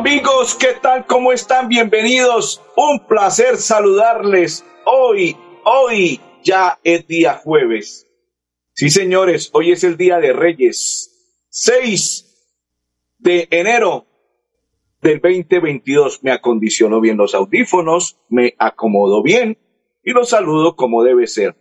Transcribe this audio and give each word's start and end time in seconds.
Amigos, 0.00 0.54
¿qué 0.54 0.68
tal? 0.80 1.04
¿Cómo 1.04 1.30
están? 1.30 1.68
Bienvenidos. 1.68 2.62
Un 2.74 3.06
placer 3.06 3.58
saludarles 3.58 4.64
hoy, 4.86 5.36
hoy 5.62 6.18
ya 6.42 6.78
es 6.82 7.06
día 7.06 7.34
jueves. 7.34 8.06
Sí, 8.72 8.88
señores, 8.88 9.50
hoy 9.52 9.72
es 9.72 9.84
el 9.84 9.98
día 9.98 10.18
de 10.18 10.32
Reyes. 10.32 11.44
6 11.50 13.14
de 13.18 13.46
enero 13.50 14.06
del 15.02 15.20
2022. 15.20 16.24
Me 16.24 16.32
acondiciono 16.32 17.02
bien 17.02 17.18
los 17.18 17.34
audífonos, 17.34 18.16
me 18.30 18.54
acomodo 18.58 19.22
bien 19.22 19.58
y 20.02 20.12
los 20.12 20.30
saludo 20.30 20.76
como 20.76 21.04
debe 21.04 21.26
ser. 21.26 21.56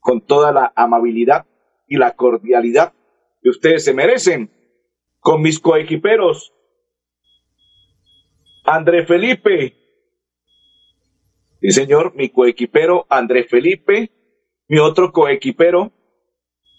Con 0.00 0.22
toda 0.22 0.52
la 0.52 0.72
amabilidad 0.74 1.44
y 1.86 1.98
la 1.98 2.16
cordialidad 2.16 2.94
que 3.42 3.50
ustedes 3.50 3.84
se 3.84 3.92
merecen. 3.92 4.50
Con 5.20 5.42
mis 5.42 5.60
coequiperos. 5.60 6.54
André 8.64 9.06
Felipe, 9.06 9.82
Sí, 11.62 11.70
señor, 11.70 12.16
mi 12.16 12.28
coequipero 12.28 13.06
Andrés 13.08 13.48
Felipe, 13.48 14.10
mi 14.66 14.80
otro 14.80 15.12
coequipero 15.12 15.92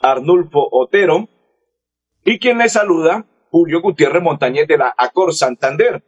Arnulfo 0.02 0.68
Otero, 0.74 1.30
y 2.26 2.38
quien 2.38 2.58
les 2.58 2.74
saluda, 2.74 3.26
Julio 3.50 3.82
Gutiérrez 3.82 4.22
Montañez 4.22 4.68
de 4.68 4.78
la 4.78 4.94
Acor 4.98 5.34
Santander, 5.34 6.04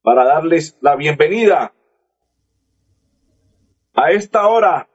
para 0.00 0.24
darles 0.24 0.78
la 0.80 0.96
bienvenida 0.96 1.74
a 3.92 4.12
esta 4.12 4.48
hora 4.48 4.88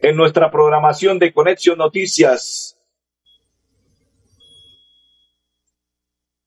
en 0.00 0.14
nuestra 0.14 0.50
programación 0.50 1.18
de 1.18 1.32
Conexión 1.32 1.78
Noticias. 1.78 2.78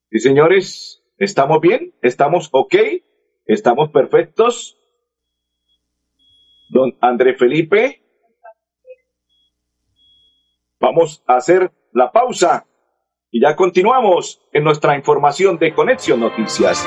Sí, 0.08 0.20
señores, 0.20 0.95
¿estamos 1.18 1.60
bien? 1.60 1.94
¿Estamos 2.02 2.48
ok? 2.52 2.74
¿Estamos 3.46 3.90
perfectos? 3.90 4.76
don 6.68 6.96
André 7.00 7.34
Felipe. 7.34 8.02
Vamos 10.80 11.22
a 11.26 11.36
hacer 11.36 11.72
la 11.92 12.12
pausa 12.12 12.66
y 13.30 13.40
ya 13.40 13.56
continuamos 13.56 14.40
en 14.52 14.64
nuestra 14.64 14.96
información 14.96 15.58
de 15.58 15.74
Conexión 15.74 16.20
Noticias. 16.20 16.86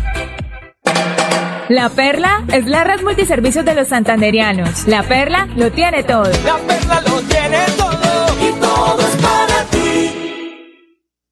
La 1.71 1.87
Perla 1.87 2.43
es 2.51 2.65
la 2.65 2.83
red 2.83 3.01
multiservicios 3.01 3.63
de 3.63 3.73
los 3.73 3.87
santanderianos. 3.87 4.89
La 4.89 5.03
Perla 5.03 5.47
lo 5.55 5.71
tiene 5.71 6.03
todo. 6.03 6.29
La 6.43 6.57
Perla 6.67 7.01
lo 7.07 7.21
tiene 7.21 7.59
todo 7.77 8.35
y 8.41 8.51
todo 8.59 8.99
es 8.99 9.15
para 9.21 9.63
ti. 9.71 10.75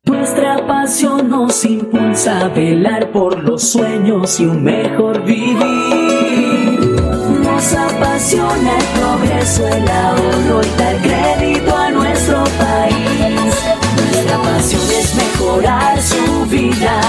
Nuestra 0.06 0.66
pasión 0.66 1.30
nos 1.30 1.66
impulsa 1.66 2.40
a 2.40 2.48
velar 2.48 3.12
por 3.12 3.44
los 3.44 3.70
sueños 3.70 4.40
y 4.40 4.46
un 4.46 4.64
mejor 4.64 5.26
vivir. 5.26 5.58
Nos 7.44 7.74
apasiona 7.74 8.78
el 8.78 8.86
progreso, 8.98 9.68
el 9.68 9.90
ahorro 9.90 10.62
y 10.64 10.70
dar 10.80 10.96
crédito 11.02 11.76
a 11.76 11.90
nuestro 11.92 12.46
país. 12.46 13.56
Nuestra 13.98 14.38
pasión 14.38 14.84
es 15.02 15.16
mejorar 15.16 16.02
su 16.02 16.46
vida 16.46 17.09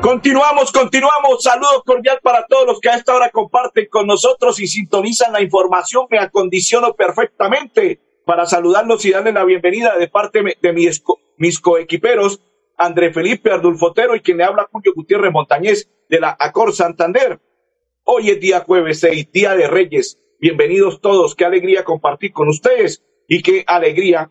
Continuamos, 0.00 0.70
continuamos. 0.70 1.42
Saludo 1.42 1.82
cordial 1.84 2.20
para 2.22 2.46
todos 2.46 2.66
los 2.66 2.80
que 2.80 2.88
a 2.88 2.94
esta 2.94 3.16
hora 3.16 3.30
comparten 3.30 3.88
con 3.90 4.06
nosotros 4.06 4.60
y 4.60 4.68
sintonizan 4.68 5.32
la 5.32 5.42
información. 5.42 6.06
Me 6.08 6.20
acondiciono 6.20 6.94
perfectamente 6.94 7.98
para 8.24 8.46
saludarlos 8.46 9.04
y 9.04 9.10
darles 9.10 9.34
la 9.34 9.44
bienvenida 9.44 9.98
de 9.98 10.06
parte 10.06 10.40
de 10.62 10.72
mis, 10.72 11.02
mis 11.36 11.58
coequiperos, 11.58 12.40
André 12.76 13.12
Felipe 13.12 13.50
Ardulfotero 13.50 14.14
y 14.14 14.20
quien 14.20 14.38
le 14.38 14.44
habla 14.44 14.68
Julio 14.70 14.92
Gutiérrez 14.94 15.32
Montañez 15.32 15.90
de 16.08 16.20
la 16.20 16.36
Acor 16.38 16.72
Santander. 16.72 17.40
Hoy 18.04 18.30
es 18.30 18.40
día 18.40 18.60
jueves 18.60 19.00
6, 19.00 19.32
día 19.32 19.56
de 19.56 19.66
Reyes. 19.66 20.20
Bienvenidos 20.38 21.00
todos. 21.00 21.34
Qué 21.34 21.44
alegría 21.44 21.82
compartir 21.82 22.32
con 22.32 22.48
ustedes 22.48 23.02
y 23.26 23.42
qué 23.42 23.64
alegría 23.66 24.30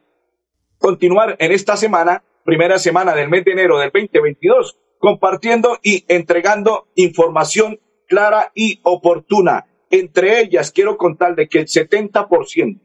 continuar 0.78 1.36
en 1.40 1.52
esta 1.52 1.76
semana, 1.76 2.24
primera 2.46 2.80
semana 2.80 3.14
del 3.14 3.28
mes 3.28 3.44
de 3.44 3.52
enero 3.52 3.78
del 3.80 3.92
2022 3.92 4.78
compartiendo 5.00 5.78
y 5.82 6.06
entregando 6.08 6.88
información 6.96 7.80
clara 8.08 8.52
y 8.56 8.80
oportuna. 8.84 9.68
Entre 9.90 10.42
ellas, 10.42 10.72
quiero 10.72 10.98
contarle 10.98 11.48
que 11.48 11.60
el 11.60 11.68
70% 11.68 12.82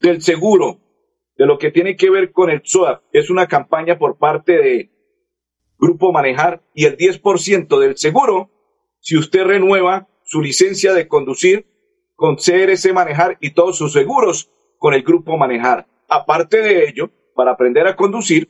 del 0.00 0.22
seguro, 0.22 0.80
de 1.36 1.46
lo 1.46 1.58
que 1.58 1.70
tiene 1.70 1.96
que 1.96 2.10
ver 2.10 2.32
con 2.32 2.50
el 2.50 2.62
SOAP, 2.64 3.02
es 3.12 3.30
una 3.30 3.46
campaña 3.46 3.98
por 3.98 4.18
parte 4.18 4.56
de 4.58 4.90
Grupo 5.78 6.12
Manejar 6.12 6.62
y 6.74 6.84
el 6.84 6.96
10% 6.96 7.78
del 7.78 7.96
seguro, 7.96 8.50
si 9.00 9.16
usted 9.16 9.44
renueva 9.44 10.08
su 10.24 10.42
licencia 10.42 10.92
de 10.92 11.08
conducir 11.08 11.66
con 12.14 12.36
CRC 12.36 12.92
Manejar 12.92 13.38
y 13.40 13.52
todos 13.52 13.78
sus 13.78 13.92
seguros 13.92 14.50
con 14.78 14.94
el 14.94 15.02
Grupo 15.02 15.36
Manejar. 15.36 15.86
Aparte 16.08 16.60
de 16.60 16.88
ello, 16.88 17.10
para 17.34 17.52
aprender 17.52 17.86
a 17.86 17.96
conducir, 17.96 18.48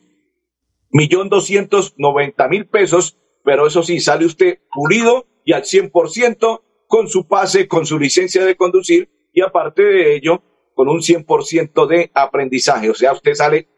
millón 0.90 1.28
doscientos 1.28 1.94
noventa 1.96 2.48
mil 2.48 2.66
pesos, 2.66 3.18
pero 3.44 3.66
eso 3.66 3.82
sí, 3.82 4.00
sale 4.00 4.26
usted 4.26 4.58
pulido 4.72 5.26
y 5.44 5.52
al 5.52 5.64
cien 5.64 5.90
por 5.90 6.10
ciento 6.10 6.64
con 6.86 7.08
su 7.08 7.26
pase, 7.26 7.68
con 7.68 7.86
su 7.86 7.98
licencia 7.98 8.44
de 8.44 8.56
conducir 8.56 9.08
y 9.32 9.42
aparte 9.42 9.82
de 9.82 10.16
ello, 10.16 10.42
con 10.74 10.88
un 10.88 11.02
cien 11.02 11.24
por 11.24 11.44
ciento 11.44 11.86
de 11.86 12.10
aprendizaje. 12.14 12.90
O 12.90 12.94
sea, 12.94 13.12
usted 13.12 13.34
sale 13.34 13.68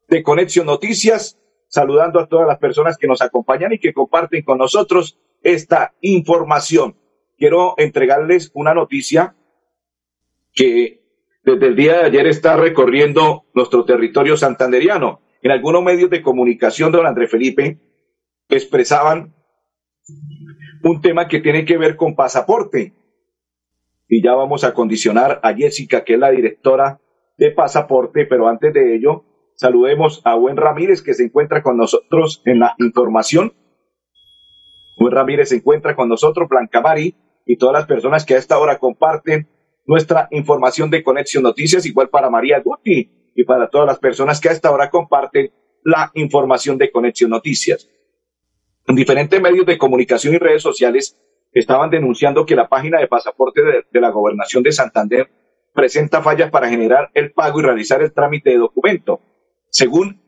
de 0.09 0.23
Conexión 0.23 0.65
Noticias. 0.65 1.37
saludando 1.67 2.19
a 2.19 2.27
todas 2.27 2.45
las 2.45 2.57
personas 2.57 2.97
que 2.97 3.07
nos 3.07 3.21
acompañan 3.21 3.71
y 3.71 3.79
que 3.79 3.93
comparten 3.93 4.43
con 4.43 4.57
nosotros 4.57 5.17
esta 5.41 5.93
información. 6.01 6.97
Quiero 7.37 7.75
entregarles 7.77 8.51
una 8.53 8.73
noticia 8.73 9.35
que 10.53 11.01
desde 11.45 11.67
el 11.67 11.77
día 11.77 11.99
de 11.99 12.05
ayer 12.07 12.27
está 12.27 12.57
recorriendo 12.57 13.45
nuestro 13.53 13.85
territorio 13.85 14.35
santanderiano. 14.35 15.21
En 15.41 15.51
algunos 15.51 15.81
medios 15.81 16.09
de 16.09 16.21
comunicación, 16.21 16.91
don 16.91 17.05
André 17.05 17.27
Felipe, 17.27 17.79
expresaban 18.49 19.33
un 20.83 20.99
tema 20.99 21.29
que 21.29 21.39
tiene 21.39 21.63
que 21.63 21.77
ver 21.77 21.95
con 21.95 22.15
pasaporte. 22.15 22.91
Y 24.13 24.21
ya 24.21 24.33
vamos 24.33 24.65
a 24.65 24.73
condicionar 24.73 25.39
a 25.41 25.53
Jessica, 25.53 26.03
que 26.03 26.15
es 26.15 26.19
la 26.19 26.31
directora 26.31 26.99
de 27.37 27.49
pasaporte, 27.51 28.25
pero 28.25 28.49
antes 28.49 28.73
de 28.73 28.93
ello, 28.93 29.23
saludemos 29.55 30.21
a 30.25 30.35
Buen 30.35 30.57
Ramírez, 30.57 31.01
que 31.01 31.13
se 31.13 31.23
encuentra 31.23 31.63
con 31.63 31.77
nosotros 31.77 32.41
en 32.43 32.59
la 32.59 32.75
información. 32.79 33.53
Buen 34.97 35.13
Ramírez 35.13 35.47
se 35.47 35.55
encuentra 35.55 35.95
con 35.95 36.09
nosotros, 36.09 36.49
Blanca 36.49 36.81
Mari, 36.81 37.15
y 37.45 37.55
todas 37.55 37.71
las 37.71 37.85
personas 37.85 38.25
que 38.25 38.35
a 38.35 38.37
esta 38.37 38.59
hora 38.59 38.79
comparten 38.79 39.47
nuestra 39.85 40.27
información 40.31 40.89
de 40.89 41.03
Conexión 41.03 41.43
Noticias, 41.43 41.85
igual 41.85 42.09
para 42.09 42.29
María 42.29 42.59
Guti 42.59 43.31
y 43.33 43.43
para 43.45 43.69
todas 43.69 43.87
las 43.87 43.99
personas 43.99 44.41
que 44.41 44.49
a 44.49 44.51
esta 44.51 44.71
hora 44.71 44.89
comparten 44.89 45.53
la 45.85 46.11
información 46.15 46.77
de 46.77 46.91
Conexión 46.91 47.29
Noticias. 47.29 47.89
En 48.87 48.95
diferentes 48.95 49.41
medios 49.41 49.65
de 49.65 49.77
comunicación 49.77 50.33
y 50.33 50.37
redes 50.37 50.63
sociales 50.63 51.17
estaban 51.51 51.89
denunciando 51.89 52.45
que 52.45 52.55
la 52.55 52.69
página 52.69 52.99
de 52.99 53.07
pasaporte 53.07 53.61
de, 53.61 54.01
la 54.01 54.09
gobernación 54.09 54.63
de 54.63 54.71
Santander 54.71 55.29
presenta 55.73 56.21
fallas 56.21 56.51
para 56.51 56.69
generar 56.69 57.11
el 57.13 57.31
pago 57.31 57.59
y 57.59 57.63
realizar 57.63 58.01
el 58.01 58.13
trámite 58.13 58.51
de 58.51 58.57
documento. 58.57 59.21
Según 59.69 60.21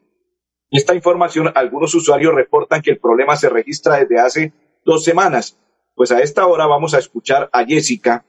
esta 0.72 0.96
información, 0.96 1.52
algunos 1.56 1.94
usuarios 1.96 2.34
reportan 2.34 2.82
que 2.82 2.92
el 2.92 3.00
problema 3.00 3.36
se 3.36 3.50
registra 3.50 3.98
desde 3.98 4.20
hace 4.20 4.54
dos 4.86 5.04
semanas. 5.04 5.60
Pues 5.96 6.12
a 6.12 6.22
esta 6.22 6.48
hora 6.48 6.66
vamos 6.66 6.94
a 6.94 7.00
escuchar 7.00 7.50
a 7.54 7.66
Jessica, 7.66 8.26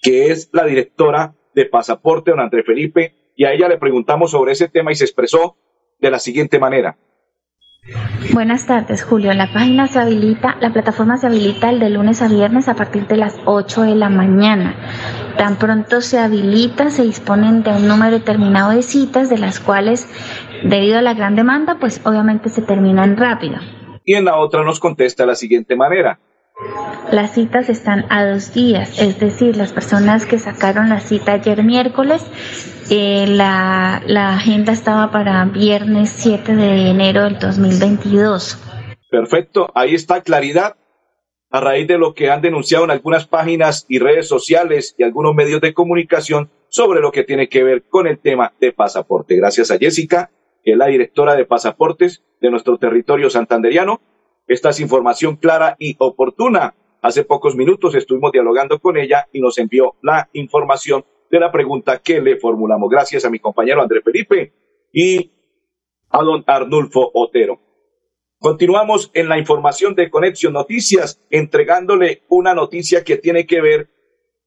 que 0.00 0.30
es 0.30 0.48
la 0.52 0.64
directora 0.64 1.34
de 1.54 1.66
Pasaporte, 1.66 2.30
don 2.30 2.40
André 2.40 2.62
Felipe, 2.62 3.14
y 3.36 3.44
a 3.44 3.52
ella 3.52 3.68
le 3.68 3.78
preguntamos 3.78 4.30
sobre 4.30 4.52
ese 4.52 4.68
tema 4.68 4.92
y 4.92 4.94
se 4.94 5.04
expresó 5.04 5.56
de 5.98 6.10
la 6.10 6.18
siguiente 6.18 6.58
manera. 6.58 6.98
Buenas 8.32 8.66
tardes, 8.66 9.02
Julio. 9.02 9.32
La 9.32 9.52
página 9.52 9.88
se 9.88 9.98
habilita, 9.98 10.56
la 10.60 10.72
plataforma 10.72 11.16
se 11.16 11.26
habilita 11.26 11.70
el 11.70 11.80
de 11.80 11.90
lunes 11.90 12.22
a 12.22 12.28
viernes 12.28 12.68
a 12.68 12.74
partir 12.74 13.06
de 13.06 13.16
las 13.16 13.38
8 13.46 13.82
de 13.82 13.94
la 13.94 14.08
mañana. 14.08 14.74
Tan 15.36 15.56
pronto 15.56 16.00
se 16.00 16.18
habilita, 16.18 16.90
se 16.90 17.02
disponen 17.02 17.62
de 17.62 17.70
un 17.70 17.88
número 17.88 18.12
determinado 18.12 18.72
de 18.72 18.82
citas, 18.82 19.30
de 19.30 19.38
las 19.38 19.58
cuales, 19.58 20.08
debido 20.62 20.98
a 20.98 21.02
la 21.02 21.14
gran 21.14 21.34
demanda, 21.34 21.78
pues 21.80 22.00
obviamente 22.04 22.50
se 22.50 22.62
terminan 22.62 23.16
rápido. 23.16 23.56
Y 24.04 24.14
en 24.14 24.26
la 24.26 24.36
otra 24.36 24.62
nos 24.62 24.78
contesta 24.78 25.22
de 25.22 25.28
la 25.28 25.34
siguiente 25.34 25.74
manera. 25.74 26.18
Las 27.10 27.34
citas 27.34 27.68
están 27.68 28.06
a 28.08 28.24
dos 28.24 28.54
días, 28.54 29.00
es 29.00 29.18
decir, 29.18 29.56
las 29.56 29.72
personas 29.72 30.26
que 30.26 30.38
sacaron 30.38 30.88
la 30.88 31.00
cita 31.00 31.32
ayer 31.32 31.64
miércoles, 31.64 32.24
eh, 32.90 33.26
la, 33.26 34.02
la 34.06 34.34
agenda 34.34 34.72
estaba 34.72 35.10
para 35.10 35.44
viernes 35.46 36.10
7 36.10 36.54
de 36.54 36.90
enero 36.90 37.24
del 37.24 37.38
2022. 37.38 38.58
Perfecto, 39.10 39.70
ahí 39.74 39.94
está 39.94 40.20
claridad 40.22 40.76
a 41.50 41.60
raíz 41.60 41.88
de 41.88 41.98
lo 41.98 42.14
que 42.14 42.30
han 42.30 42.42
denunciado 42.42 42.84
en 42.84 42.92
algunas 42.92 43.26
páginas 43.26 43.84
y 43.88 43.98
redes 43.98 44.28
sociales 44.28 44.94
y 44.96 45.02
algunos 45.02 45.34
medios 45.34 45.60
de 45.60 45.74
comunicación 45.74 46.50
sobre 46.68 47.00
lo 47.00 47.10
que 47.10 47.24
tiene 47.24 47.48
que 47.48 47.64
ver 47.64 47.82
con 47.88 48.06
el 48.06 48.18
tema 48.20 48.52
de 48.60 48.72
pasaporte. 48.72 49.34
Gracias 49.36 49.72
a 49.72 49.78
Jessica, 49.78 50.30
que 50.62 50.72
es 50.72 50.78
la 50.78 50.86
directora 50.86 51.34
de 51.34 51.44
pasaportes 51.44 52.22
de 52.40 52.50
nuestro 52.50 52.78
territorio 52.78 53.28
santanderiano. 53.30 54.00
Esta 54.50 54.70
es 54.70 54.80
información 54.80 55.36
clara 55.36 55.76
y 55.78 55.94
oportuna. 56.00 56.74
Hace 57.02 57.22
pocos 57.22 57.54
minutos 57.54 57.94
estuvimos 57.94 58.32
dialogando 58.32 58.80
con 58.80 58.96
ella 58.96 59.28
y 59.32 59.40
nos 59.40 59.56
envió 59.58 59.94
la 60.02 60.28
información 60.32 61.04
de 61.30 61.38
la 61.38 61.52
pregunta 61.52 62.00
que 62.02 62.20
le 62.20 62.36
formulamos. 62.36 62.90
Gracias 62.90 63.24
a 63.24 63.30
mi 63.30 63.38
compañero 63.38 63.80
André 63.80 64.02
Felipe 64.02 64.52
y 64.92 65.30
a 66.08 66.24
don 66.24 66.42
Arnulfo 66.48 67.12
Otero. 67.14 67.60
Continuamos 68.40 69.12
en 69.14 69.28
la 69.28 69.38
información 69.38 69.94
de 69.94 70.10
Conexión 70.10 70.54
Noticias, 70.54 71.22
entregándole 71.30 72.24
una 72.28 72.52
noticia 72.52 73.04
que 73.04 73.18
tiene 73.18 73.46
que 73.46 73.60
ver 73.60 73.88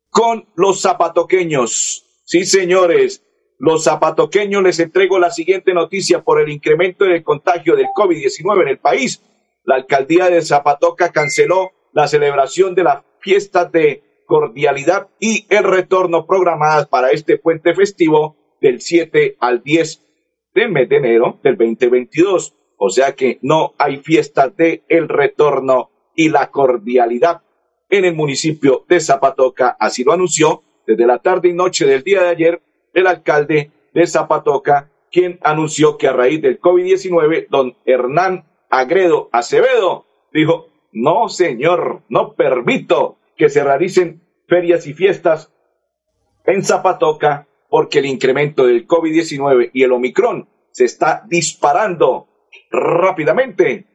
con 0.10 0.50
los 0.58 0.82
zapatoqueños. 0.82 2.22
Sí, 2.26 2.44
señores, 2.44 3.24
los 3.58 3.86
zapatoqueños 3.86 4.64
les 4.64 4.82
entrego 4.82 5.18
la 5.18 5.32
siguiente 5.32 5.74
noticia 5.74 6.24
por 6.24 6.42
el 6.42 6.50
incremento 6.50 7.06
del 7.06 7.24
contagio 7.24 7.78
del 7.78 7.88
COVID-19 7.96 8.64
en 8.64 8.68
el 8.68 8.80
país. 8.80 9.22
La 9.63 9.75
alcaldía 9.75 10.30
de 10.30 10.42
Zapatoca 10.42 11.12
canceló 11.12 11.71
la 11.94 12.07
celebración 12.07 12.75
de 12.75 12.83
las 12.83 13.04
fiestas 13.19 13.71
de 13.71 14.04
cordialidad 14.25 15.07
y 15.19 15.45
el 15.50 15.63
retorno 15.63 16.25
programadas 16.25 16.88
para 16.88 17.12
este 17.12 17.38
puente 17.38 17.74
festivo 17.74 18.36
del 18.60 18.81
7 18.81 19.38
al 19.39 19.63
10 19.63 20.01
del 20.54 20.71
mes 20.71 20.89
de 20.89 20.98
enero 20.98 21.39
del 21.44 21.57
2022. 21.57 22.56
O 22.77 22.89
sea 22.89 23.15
que 23.15 23.39
no 23.42 23.74
hay 23.77 23.98
fiestas 23.98 24.56
de 24.57 24.83
el 24.89 25.07
retorno 25.07 25.92
y 26.15 26.30
la 26.30 26.51
cordialidad 26.51 27.42
en 27.89 28.06
el 28.06 28.15
municipio 28.15 28.86
de 28.89 29.00
Zapatoca. 29.00 29.77
Así 29.80 30.04
lo 30.04 30.13
anunció 30.13 30.63
desde 30.86 31.06
la 31.06 31.19
tarde 31.19 31.50
y 31.50 31.54
noche 31.54 31.86
del 31.86 32.04
día 32.04 32.24
de 32.24 32.30
ayer 32.30 32.62
el 32.94 33.07
alcalde 33.07 33.71
de 33.94 34.07
Zapatoca, 34.07 34.89
quien 35.12 35.39
anunció 35.44 35.98
que 35.98 36.07
a 36.07 36.13
raíz 36.13 36.42
del 36.42 36.60
COVID-19, 36.60 37.48
don 37.50 37.75
Hernán 37.86 38.45
Agredo 38.74 39.30
Acevedo 39.31 40.08
dijo, 40.34 40.66
no 40.92 41.30
señor, 41.30 42.02
no 42.10 42.34
permito 42.34 43.20
que 43.38 43.48
se 43.48 43.64
realicen 43.64 44.24
ferias 44.48 44.88
y 44.88 44.96
fiestas 44.96 45.54
en 46.44 46.64
Zapatoca 46.64 47.48
porque 47.70 48.00
el 48.00 48.08
incremento 48.08 48.66
del 48.66 48.88
COVID-19 48.88 49.70
y 49.74 49.84
el 49.84 49.92
Omicron 49.92 50.50
se 50.72 50.86
está 50.86 51.24
disparando 51.28 52.28
rápidamente 52.72 53.86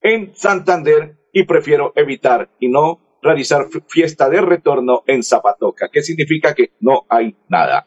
en 0.00 0.34
Santander 0.34 1.28
y 1.32 1.44
prefiero 1.44 1.92
evitar 1.94 2.50
y 2.58 2.66
no 2.66 3.18
realizar 3.22 3.68
fiesta 3.86 4.28
de 4.28 4.40
retorno 4.40 5.04
en 5.06 5.22
Zapatoca. 5.22 5.88
¿Qué 5.88 6.02
significa 6.02 6.52
que 6.52 6.72
no 6.80 7.06
hay 7.08 7.36
nada? 7.48 7.86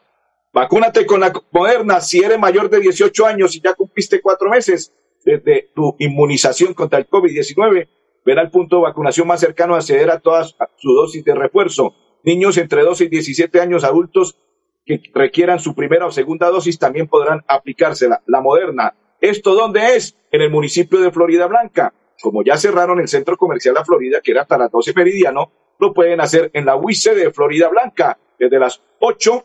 Vacúnate 0.54 1.04
con 1.04 1.20
la 1.20 1.34
Moderna 1.52 2.00
si 2.00 2.24
eres 2.24 2.38
mayor 2.38 2.70
de 2.70 2.80
18 2.80 3.26
años 3.26 3.54
y 3.54 3.60
ya 3.60 3.74
cumpliste 3.74 4.22
cuatro 4.22 4.48
meses 4.48 4.94
desde 5.24 5.70
tu 5.74 5.96
inmunización 5.98 6.74
contra 6.74 6.98
el 6.98 7.08
COVID-19 7.08 7.88
verá 8.24 8.42
el 8.42 8.50
punto 8.50 8.76
de 8.76 8.82
vacunación 8.82 9.26
más 9.26 9.40
cercano 9.40 9.74
a 9.74 9.78
acceder 9.78 10.10
a 10.10 10.20
toda 10.20 10.44
su 10.44 10.92
dosis 10.92 11.24
de 11.24 11.34
refuerzo. 11.34 11.94
Niños 12.22 12.58
entre 12.58 12.82
12 12.82 13.04
y 13.04 13.08
17 13.08 13.60
años 13.60 13.84
adultos 13.84 14.36
que 14.84 15.00
requieran 15.14 15.58
su 15.58 15.74
primera 15.74 16.06
o 16.06 16.10
segunda 16.10 16.50
dosis 16.50 16.78
también 16.78 17.08
podrán 17.08 17.42
aplicársela. 17.46 18.22
La 18.26 18.40
moderna. 18.40 18.94
¿Esto 19.20 19.54
dónde 19.54 19.96
es? 19.96 20.16
En 20.30 20.42
el 20.42 20.50
municipio 20.50 21.00
de 21.00 21.10
Florida 21.10 21.46
Blanca. 21.46 21.94
Como 22.22 22.42
ya 22.44 22.56
cerraron 22.56 23.00
el 23.00 23.08
centro 23.08 23.36
comercial 23.36 23.74
La 23.74 23.84
Florida, 23.84 24.20
que 24.22 24.32
era 24.32 24.42
hasta 24.42 24.58
las 24.58 24.70
12 24.70 24.92
meridiano, 24.94 25.52
lo 25.78 25.94
pueden 25.94 26.20
hacer 26.20 26.50
en 26.52 26.66
la 26.66 26.76
UIC 26.76 27.14
de 27.14 27.30
Florida 27.32 27.68
Blanca. 27.68 28.18
Desde 28.38 28.58
las 28.58 28.82
8 29.00 29.44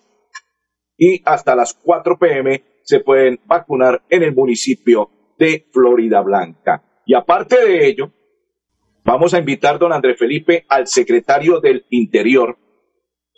y 0.97 1.21
hasta 1.25 1.55
las 1.55 1.73
4 1.73 2.17
pm 2.17 2.63
se 2.83 2.99
pueden 2.99 3.39
vacunar 3.45 4.03
en 4.09 4.23
el 4.23 4.33
municipio 4.33 5.09
de 5.37 5.67
Florida 5.71 6.21
Blanca. 6.21 6.83
Y 7.05 7.13
aparte 7.13 7.63
de 7.63 7.87
ello, 7.87 8.11
Vamos 9.05 9.35
a 9.35 9.37
invitar, 9.37 9.77
don 9.77 9.93
André 9.93 10.15
Felipe, 10.15 10.65
al 10.67 10.87
secretario 10.87 11.59
del 11.59 11.85
Interior, 11.91 12.57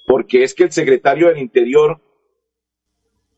porque 0.05 0.43
es 0.43 0.53
que 0.53 0.63
el 0.63 0.71
secretario 0.71 1.27
del 1.27 1.39
Interior, 1.39 1.99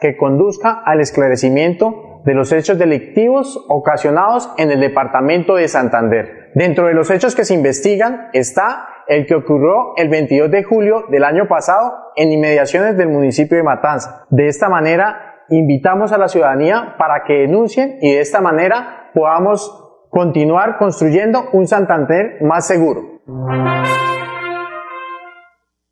que 0.00 0.16
conduzca 0.16 0.82
al 0.84 1.00
esclarecimiento 1.00 2.22
de 2.24 2.34
los 2.34 2.52
hechos 2.52 2.78
delictivos 2.78 3.64
ocasionados 3.68 4.50
en 4.56 4.70
el 4.70 4.80
departamento 4.80 5.56
de 5.56 5.68
Santander. 5.68 6.50
Dentro 6.54 6.86
de 6.86 6.94
los 6.94 7.10
hechos 7.10 7.34
que 7.34 7.44
se 7.44 7.54
investigan 7.54 8.28
está 8.32 8.88
el 9.06 9.26
que 9.26 9.34
ocurrió 9.34 9.96
el 9.96 10.08
22 10.08 10.50
de 10.50 10.62
julio 10.62 11.04
del 11.10 11.24
año 11.24 11.48
pasado 11.48 11.92
en 12.16 12.30
inmediaciones 12.30 12.96
del 12.96 13.08
municipio 13.08 13.56
de 13.56 13.64
Matanza. 13.64 14.26
De 14.30 14.46
esta 14.46 14.68
manera, 14.68 15.44
invitamos 15.48 16.12
a 16.12 16.18
la 16.18 16.28
ciudadanía 16.28 16.94
para 16.98 17.24
que 17.24 17.34
denuncien 17.40 17.98
y 18.02 18.12
de 18.12 18.20
esta 18.20 18.40
manera 18.40 19.10
podamos 19.14 20.06
continuar 20.10 20.76
construyendo 20.78 21.48
un 21.52 21.66
Santander 21.66 22.42
más 22.42 22.66
seguro. 22.66 23.20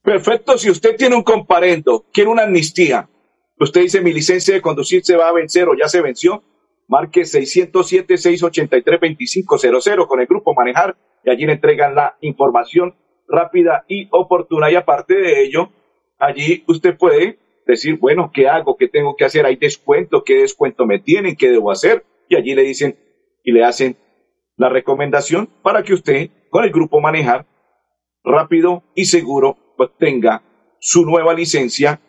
Perfecto, 0.06 0.56
si 0.56 0.70
usted 0.70 0.96
tiene 0.96 1.14
un 1.16 1.24
comparendo, 1.24 2.06
quiere 2.12 2.30
una 2.30 2.44
amnistía, 2.44 3.10
usted 3.58 3.80
dice 3.80 4.00
mi 4.00 4.12
licencia 4.12 4.54
de 4.54 4.62
conducir 4.62 5.04
se 5.04 5.16
va 5.16 5.28
a 5.28 5.32
vencer 5.32 5.68
o 5.68 5.74
ya 5.74 5.88
se 5.88 6.00
venció, 6.00 6.44
marque 6.86 7.22
607-683-2500 7.22 10.06
con 10.06 10.20
el 10.20 10.28
grupo 10.28 10.54
Manejar 10.54 10.96
y 11.24 11.30
allí 11.30 11.44
le 11.44 11.54
entregan 11.54 11.96
la 11.96 12.16
información 12.20 12.94
rápida 13.26 13.84
y 13.88 14.06
oportuna. 14.12 14.70
Y 14.70 14.76
aparte 14.76 15.16
de 15.16 15.42
ello, 15.42 15.70
allí 16.20 16.62
usted 16.68 16.96
puede 16.96 17.40
decir, 17.66 17.98
bueno, 17.98 18.30
¿qué 18.32 18.48
hago? 18.48 18.76
¿Qué 18.76 18.86
tengo 18.86 19.16
que 19.16 19.24
hacer? 19.24 19.44
¿Hay 19.44 19.56
descuento? 19.56 20.22
¿Qué 20.22 20.42
descuento 20.42 20.86
me 20.86 21.00
tienen? 21.00 21.34
¿Qué 21.34 21.50
debo 21.50 21.72
hacer? 21.72 22.04
Y 22.28 22.36
allí 22.36 22.54
le 22.54 22.62
dicen 22.62 22.96
y 23.42 23.50
le 23.50 23.64
hacen 23.64 23.96
la 24.56 24.68
recomendación 24.68 25.48
para 25.62 25.82
que 25.82 25.94
usted 25.94 26.30
con 26.48 26.62
el 26.62 26.70
grupo 26.70 27.00
Manejar 27.00 27.44
rápido 28.22 28.84
y 28.94 29.06
seguro 29.06 29.65
obtenga 29.76 30.42
su 30.78 31.04
nueva 31.04 31.34
licencia 31.34 32.00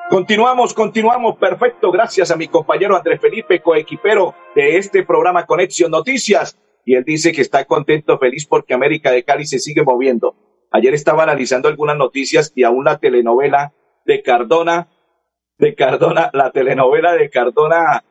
Continuamos, 0.10 0.74
continuamos. 0.74 1.38
Perfecto. 1.38 1.92
Gracias 1.92 2.32
a 2.32 2.36
mi 2.36 2.48
compañero 2.48 2.98
Andrés 2.98 3.22
Felipe, 3.22 3.62
coequipero 3.62 4.34
de 4.56 4.78
este 4.78 5.04
programa 5.04 5.46
Conexión 5.46 5.92
Noticias 5.92 6.58
y 6.86 6.96
él 6.96 7.04
dice 7.04 7.32
que 7.32 7.42
está 7.42 7.66
contento, 7.66 8.18
feliz 8.18 8.46
porque 8.46 8.74
América 8.74 9.12
de 9.12 9.24
Cali 9.24 9.46
se 9.46 9.60
sigue 9.60 9.84
moviendo. 9.84 10.36
Ayer 10.72 10.94
estaba 10.94 11.24
analizando 11.24 11.68
algunas 11.68 11.98
noticias 11.98 12.52
y 12.56 12.64
aún 12.64 12.86
la 12.86 13.00
telenovela 13.00 13.74
de 14.06 14.22
Cardona, 14.22 14.90
de 15.58 15.76
Cardona, 15.76 16.30
la 16.34 16.52
telenovela 16.52 17.14
de 17.14 17.30
Cardona 17.30 18.04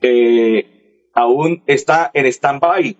eh, 0.00 1.08
aún 1.14 1.62
está 1.66 2.10
en 2.14 2.26
stand-by. 2.26 2.96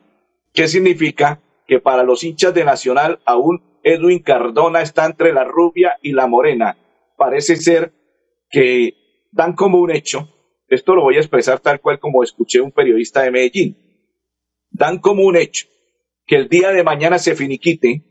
¿Qué 0.52 0.68
significa? 0.68 1.40
Que 1.66 1.80
para 1.80 2.02
los 2.02 2.24
hinchas 2.24 2.52
de 2.54 2.64
Nacional 2.64 3.20
aún 3.24 3.62
Edwin 3.82 4.20
Cardona 4.20 4.82
está 4.82 5.06
entre 5.06 5.32
la 5.32 5.44
rubia 5.44 5.96
y 6.02 6.12
la 6.12 6.26
morena. 6.26 6.76
Parece 7.16 7.56
ser 7.56 7.92
que 8.50 8.94
dan 9.30 9.54
como 9.54 9.78
un 9.78 9.90
hecho, 9.90 10.28
esto 10.68 10.94
lo 10.94 11.02
voy 11.02 11.16
a 11.16 11.20
expresar 11.20 11.60
tal 11.60 11.80
cual 11.80 11.98
como 11.98 12.22
escuché 12.22 12.60
un 12.60 12.72
periodista 12.72 13.22
de 13.22 13.30
Medellín, 13.30 13.76
dan 14.70 14.98
como 14.98 15.24
un 15.24 15.36
hecho 15.36 15.66
que 16.26 16.36
el 16.36 16.48
día 16.48 16.70
de 16.70 16.84
mañana 16.84 17.18
se 17.18 17.34
finiquite 17.34 18.04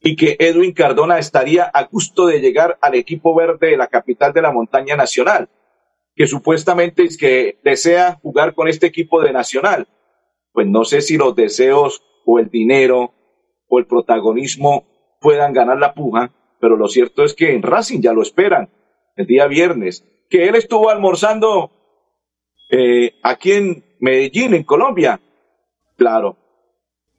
y 0.00 0.16
que 0.16 0.36
Edwin 0.40 0.72
Cardona 0.72 1.18
estaría 1.18 1.64
a 1.64 1.84
gusto 1.84 2.26
de 2.26 2.40
llegar 2.40 2.76
al 2.80 2.96
equipo 2.96 3.34
verde 3.34 3.68
de 3.68 3.76
la 3.76 3.86
capital 3.86 4.32
de 4.32 4.42
la 4.42 4.50
montaña 4.50 4.96
nacional, 4.96 5.48
que 6.16 6.26
supuestamente 6.26 7.04
es 7.04 7.16
que 7.16 7.60
desea 7.62 8.18
jugar 8.20 8.54
con 8.54 8.66
este 8.66 8.86
equipo 8.86 9.22
de 9.22 9.32
Nacional. 9.32 9.86
Pues 10.52 10.66
no 10.66 10.84
sé 10.84 11.02
si 11.02 11.16
los 11.16 11.36
deseos 11.36 12.02
o 12.26 12.38
el 12.40 12.50
dinero 12.50 13.14
o 13.68 13.78
el 13.78 13.86
protagonismo 13.86 15.16
puedan 15.20 15.52
ganar 15.52 15.78
la 15.78 15.94
puja, 15.94 16.32
pero 16.60 16.76
lo 16.76 16.88
cierto 16.88 17.22
es 17.22 17.32
que 17.32 17.54
en 17.54 17.62
Racing 17.62 18.00
ya 18.00 18.12
lo 18.12 18.22
esperan 18.22 18.70
el 19.16 19.26
día 19.26 19.46
viernes, 19.46 20.04
que 20.28 20.48
él 20.48 20.56
estuvo 20.56 20.90
almorzando 20.90 21.70
eh, 22.70 23.14
aquí 23.22 23.52
en 23.52 23.84
Medellín, 24.00 24.54
en 24.54 24.64
Colombia, 24.64 25.20
claro. 26.02 26.36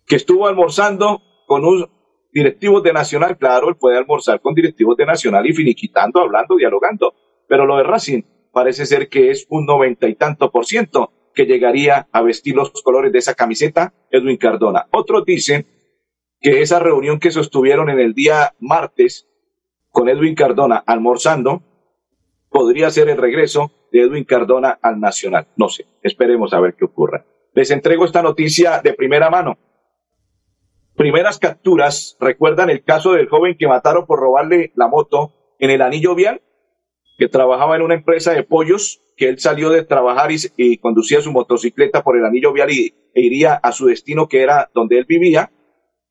Que 0.06 0.18
estuvo 0.18 0.46
almorzando 0.48 1.22
con 1.48 1.64
un 1.64 1.90
directivo 2.34 2.82
de 2.82 2.92
Nacional, 2.92 3.38
claro, 3.38 3.70
él 3.70 3.78
puede 3.78 3.98
almorzar 3.98 4.42
con 4.42 4.54
directivos 4.54 4.98
de 4.98 5.06
Nacional 5.06 5.48
y 5.48 5.54
finiquitando, 5.54 6.20
hablando, 6.20 6.58
dialogando. 6.58 7.14
Pero 7.48 7.66
lo 7.66 7.78
de 7.78 7.84
Racing 7.84 8.24
parece 8.52 8.86
ser 8.86 9.08
que 9.08 9.32
es 9.32 9.46
un 9.50 9.66
noventa 9.66 10.08
y 10.10 10.16
tanto 10.16 10.52
por 10.52 10.66
ciento 10.66 11.12
que 11.34 11.46
llegaría 11.46 12.10
a 12.12 12.22
vestir 12.22 12.56
los 12.56 12.72
colores 12.84 13.14
de 13.14 13.20
esa 13.20 13.36
camiseta 13.36 13.94
Edwin 14.12 14.38
Cardona. 14.38 14.88
Otros 14.92 15.24
dicen 15.26 15.66
que 16.42 16.62
esa 16.62 16.80
reunión 16.80 17.20
que 17.20 17.32
sostuvieron 17.32 17.90
en 17.90 18.00
el 18.00 18.14
día 18.14 18.54
martes 18.60 19.30
con 19.92 20.10
Edwin 20.10 20.36
Cardona 20.36 20.84
almorzando 20.86 21.64
podría 22.50 22.90
ser 22.92 23.08
el 23.10 23.18
regreso 23.18 23.72
de 23.94 24.02
Edwin 24.02 24.26
Cardona 24.26 24.78
al 24.82 25.00
Nacional. 25.00 25.48
No 25.56 25.70
sé, 25.70 25.86
esperemos 26.02 26.54
a 26.54 26.60
ver 26.60 26.76
qué 26.76 26.84
ocurra. 26.84 27.26
Les 27.54 27.70
entrego 27.70 28.06
esta 28.06 28.24
noticia 28.24 28.82
de 28.82 28.94
primera 28.94 29.30
mano. 29.30 29.60
Primeras 30.96 31.38
capturas, 31.38 32.18
¿recuerdan 32.20 32.70
el 32.70 32.84
caso 32.84 33.14
del 33.14 33.30
joven 33.30 33.56
que 33.58 33.68
mataron 33.68 34.06
por 34.06 34.20
robarle 34.20 34.72
la 34.76 34.88
moto 34.88 35.56
en 35.60 35.70
el 35.70 35.82
anillo 35.82 36.16
vial? 36.16 36.42
Que 37.18 37.28
trabajaba 37.28 37.76
en 37.76 37.84
una 37.84 37.94
empresa 37.94 38.34
de 38.34 38.44
pollos, 38.44 39.02
que 39.18 39.30
él 39.30 39.40
salió 39.40 39.70
de 39.70 39.84
trabajar 39.84 40.32
y, 40.32 40.78
conducía 40.78 41.22
su 41.22 41.32
motocicleta 41.32 42.04
por 42.04 42.18
el 42.18 42.26
anillo 42.26 42.54
vial 42.54 42.72
y, 42.72 42.96
e 43.14 43.22
iría 43.22 43.54
a 43.54 43.72
su 43.72 43.86
destino, 43.86 44.28
que 44.28 44.42
era 44.42 44.72
donde 44.74 44.98
él 44.98 45.06
vivía, 45.06 45.52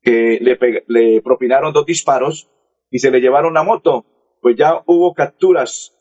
que 0.01 0.39
le, 0.41 0.83
le 0.87 1.21
propinaron 1.21 1.73
dos 1.73 1.85
disparos 1.85 2.49
y 2.89 2.99
se 2.99 3.11
le 3.11 3.19
llevaron 3.19 3.53
la 3.53 3.63
moto. 3.63 4.05
Pues 4.41 4.55
ya 4.55 4.81
hubo 4.85 5.13
capturas. 5.13 5.93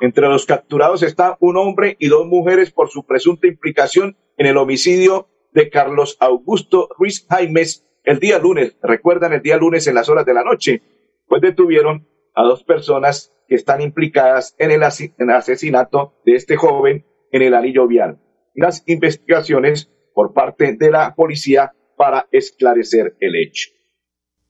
Entre 0.00 0.26
los 0.26 0.46
capturados 0.46 1.02
está 1.02 1.36
un 1.40 1.58
hombre 1.58 1.96
y 1.98 2.08
dos 2.08 2.26
mujeres 2.26 2.70
por 2.70 2.88
su 2.88 3.04
presunta 3.04 3.46
implicación 3.46 4.16
en 4.40 4.46
el 4.46 4.56
homicidio 4.56 5.28
de 5.52 5.68
Carlos 5.68 6.16
Augusto 6.18 6.88
Ruiz 6.96 7.26
Jaimes 7.28 7.84
el 8.04 8.20
día 8.20 8.38
lunes. 8.38 8.74
Recuerdan 8.82 9.34
el 9.34 9.42
día 9.42 9.58
lunes 9.58 9.86
en 9.86 9.94
las 9.94 10.08
horas 10.08 10.24
de 10.24 10.32
la 10.32 10.42
noche. 10.42 10.80
Pues 11.28 11.42
detuvieron 11.42 12.08
a 12.34 12.44
dos 12.44 12.64
personas 12.64 13.34
que 13.46 13.56
están 13.56 13.82
implicadas 13.82 14.56
en 14.58 14.70
el, 14.70 14.82
asesinato 14.82 16.14
de 16.24 16.36
este 16.36 16.56
joven 16.56 17.04
en 17.30 17.42
el 17.42 17.52
anillo 17.52 17.86
vial. 17.86 18.18
Las 18.54 18.82
investigaciones 18.86 19.90
por 20.14 20.32
parte 20.32 20.74
de 20.74 20.90
la 20.90 21.14
policía 21.14 21.74
para 21.98 22.26
esclarecer 22.32 23.16
el 23.20 23.36
hecho. 23.36 23.68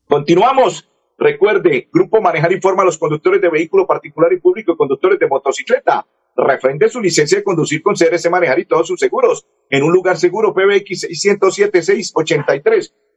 Continuamos. 0.06 0.88
Recuerde, 1.18 1.88
Grupo 1.92 2.20
Manejar 2.20 2.52
informa 2.52 2.82
a 2.82 2.86
los 2.86 2.96
conductores 2.96 3.40
de 3.40 3.48
vehículo 3.48 3.88
particular 3.88 4.32
y 4.32 4.38
público 4.38 4.72
y 4.72 4.76
conductores 4.76 5.18
de 5.18 5.26
motocicleta 5.26 6.06
refrende 6.36 6.88
su 6.88 7.00
licencia 7.00 7.38
de 7.38 7.44
conducir 7.44 7.82
con 7.82 7.96
CRC 7.96 8.30
Manejar 8.30 8.60
y 8.60 8.66
todos 8.66 8.86
sus 8.86 9.00
seguros 9.00 9.44
en 9.70 9.82
un 9.84 9.92
lugar 9.92 10.18
seguro 10.18 10.52
PBX 10.52 11.08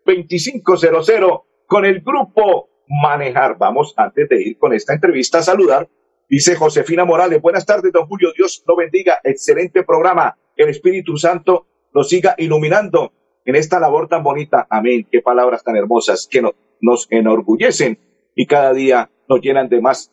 607-683-2500 0.06 1.44
con 1.68 1.86
el 1.86 2.02
grupo 2.02 2.70
Manejar. 2.88 3.58
Vamos 3.58 3.94
antes 3.98 4.30
de 4.30 4.42
ir 4.42 4.58
con 4.60 4.74
esta 4.74 4.94
entrevista 4.94 5.40
a 5.40 5.44
saludar. 5.44 5.90
Dice 6.30 6.56
Josefina 6.56 7.04
Morales, 7.06 7.42
buenas 7.42 7.66
tardes, 7.66 7.92
don 7.92 8.06
Julio, 8.08 8.32
Dios 8.36 8.64
lo 8.68 8.76
bendiga, 8.76 9.20
excelente 9.24 9.84
programa, 9.84 10.38
el 10.56 10.70
Espíritu 10.70 11.18
Santo 11.18 11.66
lo 11.92 12.04
siga 12.04 12.36
iluminando 12.38 13.12
en 13.46 13.56
esta 13.56 13.80
labor 13.80 14.08
tan 14.08 14.24
bonita. 14.24 14.68
Amén. 14.70 15.08
Qué 15.12 15.22
palabras 15.22 15.64
tan 15.64 15.76
hermosas 15.76 16.28
que 16.30 16.42
nos 16.82 17.08
enorgullecen 17.10 17.98
y 18.36 18.46
cada 18.46 18.74
día 18.74 19.10
nos 19.28 19.42
llenan 19.42 19.70
de 19.70 19.82
más 19.82 20.12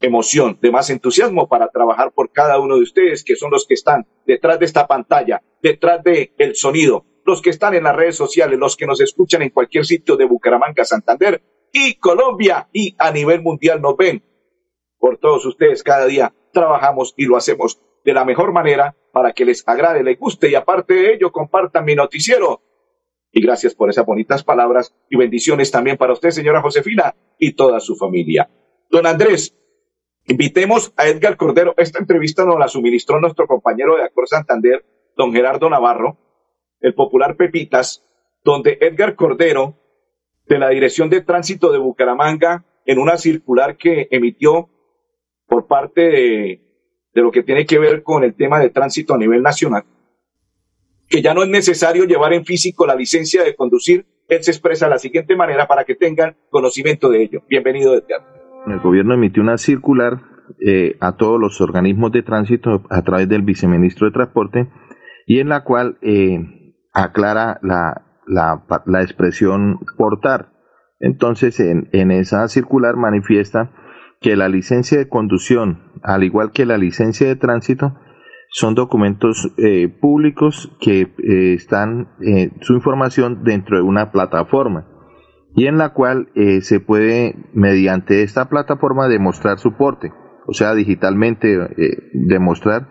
emoción, 0.00 0.58
de 0.60 0.70
más 0.70 0.90
entusiasmo 0.90 1.48
para 1.48 1.68
trabajar 1.68 2.12
por 2.12 2.32
cada 2.32 2.58
uno 2.58 2.76
de 2.76 2.82
ustedes, 2.82 3.22
que 3.22 3.36
son 3.36 3.50
los 3.50 3.66
que 3.66 3.74
están 3.74 4.06
detrás 4.30 4.60
de 4.60 4.66
esta 4.66 4.86
pantalla, 4.86 5.42
detrás 5.60 6.04
del 6.04 6.30
el 6.38 6.54
sonido, 6.54 7.04
los 7.24 7.42
que 7.42 7.50
están 7.50 7.74
en 7.74 7.82
las 7.82 7.96
redes 7.96 8.14
sociales, 8.14 8.58
los 8.58 8.76
que 8.76 8.86
nos 8.86 9.00
escuchan 9.00 9.42
en 9.42 9.50
cualquier 9.50 9.84
sitio 9.84 10.16
de 10.16 10.24
Bucaramanga, 10.24 10.84
Santander 10.84 11.42
y 11.72 11.96
Colombia 11.96 12.68
y 12.72 12.94
a 12.98 13.10
nivel 13.10 13.42
mundial 13.42 13.82
nos 13.82 13.96
ven. 13.96 14.22
Por 14.98 15.18
todos 15.18 15.44
ustedes 15.46 15.82
cada 15.82 16.06
día 16.06 16.32
trabajamos 16.52 17.12
y 17.16 17.24
lo 17.24 17.36
hacemos 17.36 17.80
de 18.04 18.14
la 18.14 18.24
mejor 18.24 18.52
manera 18.52 18.94
para 19.12 19.32
que 19.32 19.44
les 19.44 19.66
agrade, 19.66 20.04
les 20.04 20.18
guste 20.18 20.48
y 20.48 20.54
aparte 20.54 20.94
de 20.94 21.14
ello 21.14 21.32
compartan 21.32 21.84
mi 21.84 21.96
noticiero. 21.96 22.62
Y 23.32 23.42
gracias 23.42 23.74
por 23.74 23.90
esas 23.90 24.06
bonitas 24.06 24.44
palabras 24.44 24.94
y 25.08 25.16
bendiciones 25.16 25.72
también 25.72 25.96
para 25.96 26.12
usted, 26.12 26.30
señora 26.30 26.62
Josefina, 26.62 27.16
y 27.36 27.54
toda 27.54 27.80
su 27.80 27.96
familia. 27.96 28.48
Don 28.90 29.06
Andrés, 29.06 29.56
invitemos 30.26 30.92
a 30.96 31.08
Edgar 31.08 31.36
Cordero. 31.36 31.74
Esta 31.76 31.98
entrevista 31.98 32.44
nos 32.44 32.58
la 32.58 32.68
suministró 32.68 33.20
nuestro 33.20 33.46
compañero 33.46 33.96
de 33.96 34.04
Acor 34.04 34.28
Santander, 34.28 34.84
don 35.16 35.32
Gerardo 35.32 35.68
Navarro, 35.68 36.16
el 36.80 36.94
popular 36.94 37.36
Pepitas, 37.36 38.04
donde 38.44 38.78
Edgar 38.80 39.14
Cordero, 39.14 39.76
de 40.46 40.58
la 40.58 40.70
Dirección 40.70 41.10
de 41.10 41.20
Tránsito 41.20 41.70
de 41.70 41.78
Bucaramanga, 41.78 42.64
en 42.86 42.98
una 42.98 43.16
circular 43.16 43.76
que 43.76 44.08
emitió 44.10 44.68
por 45.46 45.66
parte 45.66 46.00
de, 46.00 46.60
lo 47.14 47.30
que 47.30 47.42
tiene 47.42 47.66
que 47.66 47.78
ver 47.78 48.02
con 48.02 48.24
el 48.24 48.34
tema 48.34 48.58
de 48.58 48.70
tránsito 48.70 49.14
a 49.14 49.18
nivel 49.18 49.42
nacional, 49.42 49.84
que 51.08 51.22
ya 51.22 51.34
no 51.34 51.42
es 51.42 51.48
necesario 51.48 52.04
llevar 52.04 52.32
en 52.32 52.44
físico 52.44 52.86
la 52.86 52.94
licencia 52.94 53.42
de 53.42 53.54
conducir, 53.54 54.06
él 54.28 54.42
se 54.42 54.52
expresa 54.52 54.86
de 54.86 54.90
la 54.90 54.98
siguiente 54.98 55.36
manera 55.36 55.66
para 55.66 55.84
que 55.84 55.96
tengan 55.96 56.36
conocimiento 56.50 57.10
de 57.10 57.22
ello. 57.22 57.42
Bienvenido, 57.48 57.94
Edgar. 57.94 58.39
El 58.66 58.80
gobierno 58.80 59.14
emitió 59.14 59.42
una 59.42 59.58
circular 59.58 60.22
eh, 60.64 60.96
a 61.00 61.12
todos 61.16 61.40
los 61.40 61.60
organismos 61.60 62.12
de 62.12 62.22
tránsito 62.22 62.82
a 62.90 63.02
través 63.02 63.28
del 63.28 63.42
viceministro 63.42 64.06
de 64.06 64.12
Transporte 64.12 64.70
y 65.26 65.38
en 65.38 65.48
la 65.48 65.64
cual 65.64 65.98
eh, 66.02 66.74
aclara 66.92 67.58
la, 67.62 68.02
la, 68.26 68.64
la, 68.86 69.02
expresión 69.02 69.78
portar. 69.96 70.52
Entonces, 70.98 71.60
en, 71.60 71.88
en 71.92 72.10
esa 72.10 72.46
circular 72.48 72.96
manifiesta 72.96 73.70
que 74.20 74.36
la 74.36 74.48
licencia 74.48 74.98
de 74.98 75.08
conducción, 75.08 75.92
al 76.02 76.24
igual 76.24 76.52
que 76.52 76.66
la 76.66 76.76
licencia 76.76 77.26
de 77.26 77.36
tránsito, 77.36 77.94
son 78.50 78.74
documentos 78.74 79.52
eh, 79.56 79.88
públicos 79.88 80.72
que 80.80 81.02
eh, 81.02 81.54
están 81.54 82.08
eh, 82.20 82.50
su 82.60 82.74
información 82.74 83.44
dentro 83.44 83.76
de 83.76 83.82
una 83.82 84.10
plataforma 84.10 84.86
y 85.54 85.66
en 85.66 85.78
la 85.78 85.92
cual 85.92 86.28
eh, 86.34 86.60
se 86.60 86.80
puede 86.80 87.36
mediante 87.52 88.22
esta 88.22 88.48
plataforma 88.48 89.08
demostrar 89.08 89.58
su 89.58 89.76
porte, 89.76 90.12
o 90.46 90.52
sea, 90.52 90.74
digitalmente 90.74 91.54
eh, 91.54 92.10
demostrar 92.12 92.88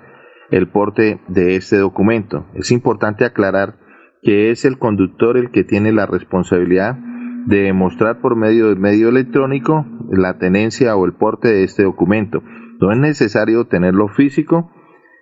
el 0.51 0.69
porte 0.69 1.21
de 1.27 1.55
este 1.55 1.77
documento. 1.77 2.47
Es 2.55 2.71
importante 2.71 3.25
aclarar 3.25 3.77
que 4.21 4.51
es 4.51 4.65
el 4.65 4.77
conductor 4.77 5.37
el 5.37 5.51
que 5.51 5.63
tiene 5.63 5.91
la 5.91 6.05
responsabilidad 6.05 6.97
de 7.45 7.61
demostrar 7.61 8.19
por 8.21 8.35
medio 8.35 8.67
del 8.67 8.79
medio 8.79 9.09
electrónico 9.09 9.85
la 10.11 10.37
tenencia 10.37 10.95
o 10.95 11.05
el 11.05 11.13
porte 11.13 11.47
de 11.47 11.63
este 11.63 11.83
documento. 11.83 12.43
No 12.79 12.91
es 12.91 12.97
necesario 12.97 13.65
tenerlo 13.67 14.07
físico 14.09 14.71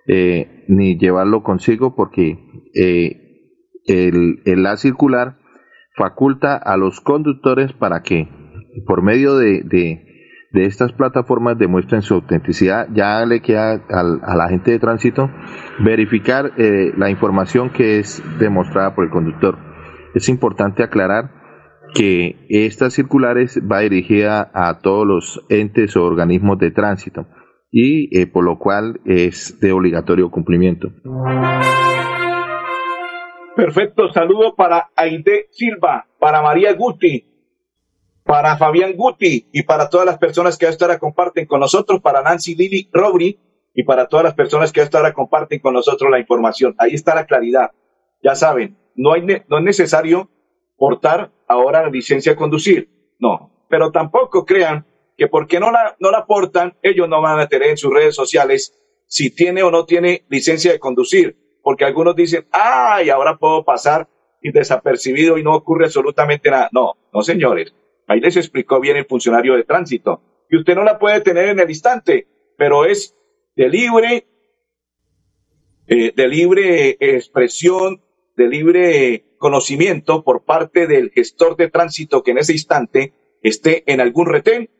eh, 0.06 0.64
ni 0.68 0.98
llevarlo 0.98 1.42
consigo 1.42 1.94
porque 1.94 2.38
eh, 2.74 3.50
el, 3.86 4.40
el, 4.44 4.62
la 4.62 4.76
circular 4.76 5.37
faculta 5.98 6.56
a 6.56 6.76
los 6.76 7.00
conductores 7.00 7.72
para 7.72 8.02
que 8.02 8.28
por 8.86 9.02
medio 9.02 9.36
de, 9.36 9.62
de, 9.64 10.04
estas 10.52 10.92
plataformas 10.92 11.58
demuestren 11.58 12.02
su 12.02 12.14
autenticidad. 12.14 12.88
Ya 12.94 13.24
le 13.26 13.42
queda 13.42 13.82
al, 13.90 14.20
a 14.22 14.34
la 14.36 14.48
gente 14.48 14.70
de 14.70 14.78
tránsito 14.78 15.30
verificar 15.80 16.52
eh, 16.56 16.92
la 16.96 17.10
información 17.10 17.70
que 17.70 17.98
es 17.98 18.22
demostrada 18.38 18.94
por 18.94 19.04
el 19.04 19.10
conductor. 19.10 19.58
Es 20.14 20.28
importante 20.28 20.82
aclarar 20.82 21.30
que 21.94 22.46
esta 22.48 22.90
circulares 22.90 23.60
va 23.70 23.80
dirigida 23.80 24.50
a 24.54 24.78
todos 24.80 25.06
los 25.06 25.46
entes 25.48 25.96
o 25.96 26.04
organismos 26.04 26.58
de 26.58 26.70
tránsito 26.70 27.26
y 27.70 28.16
eh, 28.18 28.26
por 28.26 28.44
lo 28.44 28.58
cual 28.58 29.00
es 29.04 29.58
de 29.60 29.72
obligatorio 29.72 30.30
cumplimiento. 30.30 30.90
Perfecto, 33.58 34.12
saludo 34.12 34.54
para 34.54 34.90
Aide 34.94 35.48
Silva, 35.50 36.06
para 36.20 36.42
María 36.42 36.74
Guti, 36.74 37.26
para 38.22 38.56
Fabián 38.56 38.92
Guti 38.94 39.48
y 39.52 39.64
para 39.64 39.90
todas 39.90 40.06
las 40.06 40.16
personas 40.16 40.56
que 40.56 40.66
a 40.66 40.68
esta 40.68 40.84
hora 40.84 41.00
comparten 41.00 41.44
con 41.44 41.58
nosotros, 41.58 42.00
para 42.00 42.22
Nancy 42.22 42.54
Lili 42.54 42.88
Robri 42.92 43.36
y 43.74 43.82
para 43.82 44.06
todas 44.06 44.22
las 44.22 44.34
personas 44.34 44.70
que 44.70 44.80
a 44.80 44.84
esta 44.84 45.00
hora 45.00 45.12
comparten 45.12 45.58
con 45.58 45.74
nosotros 45.74 46.08
la 46.08 46.20
información. 46.20 46.76
Ahí 46.78 46.94
está 46.94 47.16
la 47.16 47.26
claridad. 47.26 47.72
Ya 48.22 48.36
saben, 48.36 48.78
no, 48.94 49.12
hay 49.12 49.22
no 49.22 49.58
es 49.58 49.64
necesario 49.64 50.30
portar 50.76 51.32
ahora 51.48 51.82
la 51.82 51.90
licencia 51.90 52.30
de 52.30 52.38
conducir, 52.38 52.88
no, 53.18 53.50
pero 53.68 53.90
tampoco 53.90 54.44
crean 54.46 54.86
que 55.16 55.26
porque 55.26 55.58
no 55.58 55.72
la, 55.72 55.96
no 55.98 56.12
la 56.12 56.26
portan, 56.26 56.76
ellos 56.80 57.08
no 57.08 57.20
van 57.20 57.40
a 57.40 57.48
tener 57.48 57.70
en 57.70 57.76
sus 57.76 57.92
redes 57.92 58.14
sociales 58.14 58.78
si 59.08 59.34
tiene 59.34 59.64
o 59.64 59.72
no 59.72 59.84
tiene 59.84 60.26
licencia 60.28 60.70
de 60.70 60.78
conducir, 60.78 61.47
porque 61.68 61.84
algunos 61.84 62.16
dicen, 62.16 62.46
ay, 62.50 63.10
ahora 63.10 63.36
puedo 63.36 63.62
pasar 63.62 64.08
y 64.40 64.52
desapercibido 64.52 65.36
y 65.36 65.42
no 65.42 65.54
ocurre 65.54 65.84
absolutamente 65.84 66.50
nada. 66.50 66.70
No, 66.72 66.94
no 67.12 67.20
señores, 67.20 67.74
ahí 68.06 68.20
les 68.20 68.38
explicó 68.38 68.80
bien 68.80 68.96
el 68.96 69.04
funcionario 69.04 69.54
de 69.54 69.64
tránsito, 69.64 70.22
que 70.48 70.56
usted 70.56 70.74
no 70.74 70.82
la 70.82 70.98
puede 70.98 71.20
tener 71.20 71.50
en 71.50 71.60
el 71.60 71.68
instante, 71.68 72.26
pero 72.56 72.86
es 72.86 73.14
de 73.54 73.68
libre, 73.68 74.26
eh, 75.88 76.10
de 76.16 76.28
libre 76.28 76.96
expresión, 77.00 78.00
de 78.34 78.48
libre 78.48 79.24
conocimiento 79.36 80.24
por 80.24 80.46
parte 80.46 80.86
del 80.86 81.10
gestor 81.10 81.54
de 81.58 81.68
tránsito 81.68 82.22
que 82.22 82.30
en 82.30 82.38
ese 82.38 82.54
instante 82.54 83.12
esté 83.42 83.84
en 83.92 84.00
algún 84.00 84.24
retén 84.24 84.70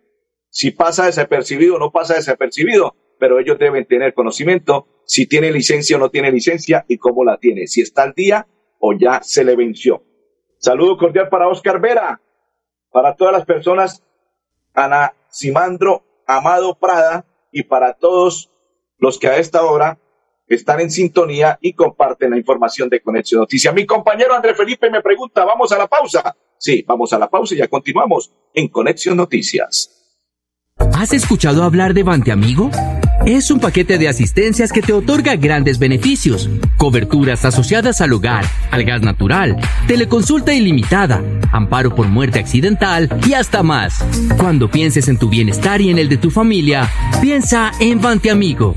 si 0.49 0.71
pasa 0.71 1.05
desapercibido 1.05 1.77
o 1.77 1.79
no 1.79 1.93
pasa 1.93 2.15
desapercibido, 2.15 2.97
pero 3.19 3.39
ellos 3.39 3.59
deben 3.59 3.87
tener 3.87 4.15
conocimiento 4.15 4.87
si 5.05 5.27
tiene 5.27 5.51
licencia 5.51 5.97
o 5.97 5.99
no 5.99 6.11
tiene 6.11 6.31
licencia 6.31 6.85
y 6.89 6.99
cómo 6.99 7.25
la 7.25 7.39
tiene, 7.39 7.67
si 7.67 7.81
está 7.81 8.03
al 8.03 8.13
día 8.13 8.47
o 8.79 8.93
ya 8.93 9.21
se 9.23 9.45
le 9.45 9.57
venció. 9.57 10.05
Saludo 10.59 10.97
cordial 10.97 11.29
para 11.29 11.49
Oscar 11.49 11.81
Vera, 11.81 12.21
para 12.91 13.15
todas 13.17 13.33
las 13.33 13.45
personas, 13.45 14.05
Ana 14.75 15.15
Simandro 15.29 16.05
Amado 16.27 16.79
Prada 16.79 17.25
y 17.53 17.63
para 17.63 17.95
todos 17.95 18.51
los 18.99 19.19
que 19.19 19.29
a 19.29 19.39
esta 19.39 19.65
hora 19.65 19.99
están 20.47 20.81
en 20.81 20.91
sintonía 20.91 21.59
y 21.61 21.75
comparten 21.75 22.31
la 22.31 22.39
información 22.39 22.89
de 22.89 23.01
Conexión 23.01 23.41
Noticias. 23.41 23.75
Mi 23.75 23.87
compañero 23.87 24.35
André 24.35 24.55
Felipe 24.55 24.91
me 24.91 25.03
pregunta, 25.03 25.45
¿vamos 25.45 25.73
a 25.73 25.79
la 25.79 25.87
pausa? 25.87 26.37
Sí, 26.59 26.85
vamos 26.87 27.13
a 27.13 27.19
la 27.19 27.29
pausa 27.29 27.55
y 27.55 27.59
ya 27.59 27.69
continuamos 27.69 28.33
en 28.55 28.69
Conexión 28.69 29.17
Noticias. 29.17 29.95
¿Has 30.95 31.13
escuchado 31.13 31.63
hablar 31.63 31.95
de 31.95 32.03
Bante 32.03 32.33
Amigo? 32.33 32.71
Es 33.29 33.51
un 33.51 33.61
paquete 33.61 33.99
de 33.99 34.09
asistencias 34.09 34.73
que 34.73 34.81
te 34.81 34.95
otorga 34.95 35.37
grandes 35.37 35.79
beneficios, 35.79 36.49
coberturas 36.79 37.45
asociadas 37.45 38.01
al 38.01 38.15
hogar, 38.15 38.47
al 38.71 38.85
gas 38.85 39.03
natural, 39.03 39.55
teleconsulta 39.87 40.55
ilimitada, 40.55 41.23
amparo 41.53 41.95
por 41.95 42.09
muerte 42.09 42.39
accidental 42.39 43.07
y 43.29 43.35
hasta 43.35 43.63
más. 43.63 44.03
Cuando 44.39 44.71
pienses 44.71 45.09
en 45.09 45.19
tu 45.19 45.29
bienestar 45.29 45.83
y 45.83 45.91
en 45.91 45.99
el 45.99 46.09
de 46.09 46.17
tu 46.17 46.31
familia, 46.31 46.91
piensa 47.21 47.71
en 47.81 48.01
Bante 48.01 48.31
Amigo. 48.31 48.77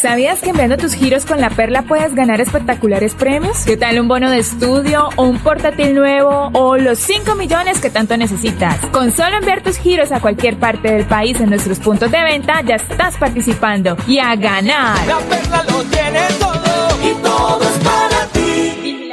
¿Sabías 0.00 0.40
que 0.40 0.48
enviando 0.48 0.78
tus 0.78 0.94
giros 0.94 1.26
con 1.26 1.42
la 1.42 1.50
perla 1.50 1.82
puedes 1.82 2.14
ganar 2.14 2.40
espectaculares 2.40 3.14
premios? 3.14 3.64
¿Qué 3.66 3.76
tal 3.76 4.00
un 4.00 4.08
bono 4.08 4.30
de 4.30 4.38
estudio 4.38 5.10
o 5.16 5.24
un 5.24 5.38
portátil 5.38 5.94
nuevo 5.94 6.48
o 6.54 6.78
los 6.78 6.98
5 7.00 7.34
millones 7.34 7.80
que 7.80 7.90
tanto 7.90 8.16
necesitas? 8.16 8.76
Con 8.92 9.12
solo 9.12 9.36
enviar 9.36 9.62
tus 9.62 9.76
giros 9.76 10.10
a 10.10 10.20
cualquier 10.20 10.56
parte 10.56 10.90
del 10.90 11.04
país 11.04 11.38
en 11.40 11.50
nuestros 11.50 11.78
puntos 11.80 12.10
de 12.10 12.22
venta 12.22 12.62
ya 12.62 12.76
estás 12.76 13.18
participando 13.18 13.94
y 14.06 14.18
a 14.18 14.34
ganar. 14.36 15.06
La 15.06 15.18
perla 15.18 15.64
lo 15.64 15.84
tiene 15.84 16.20
todo 16.38 16.98
y 17.04 17.22
todo 17.22 17.60
es 17.62 17.78
para 17.84 18.26
ti. 18.32 19.10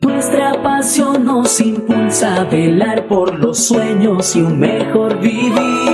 Nuestra 0.00 0.62
pasión 0.62 1.26
nos 1.26 1.60
impulsa 1.60 2.36
a 2.36 2.44
velar 2.44 3.06
por 3.06 3.38
los 3.38 3.66
sueños 3.66 4.34
y 4.34 4.40
un 4.40 4.58
mejor 4.58 5.20
vivir. 5.20 5.93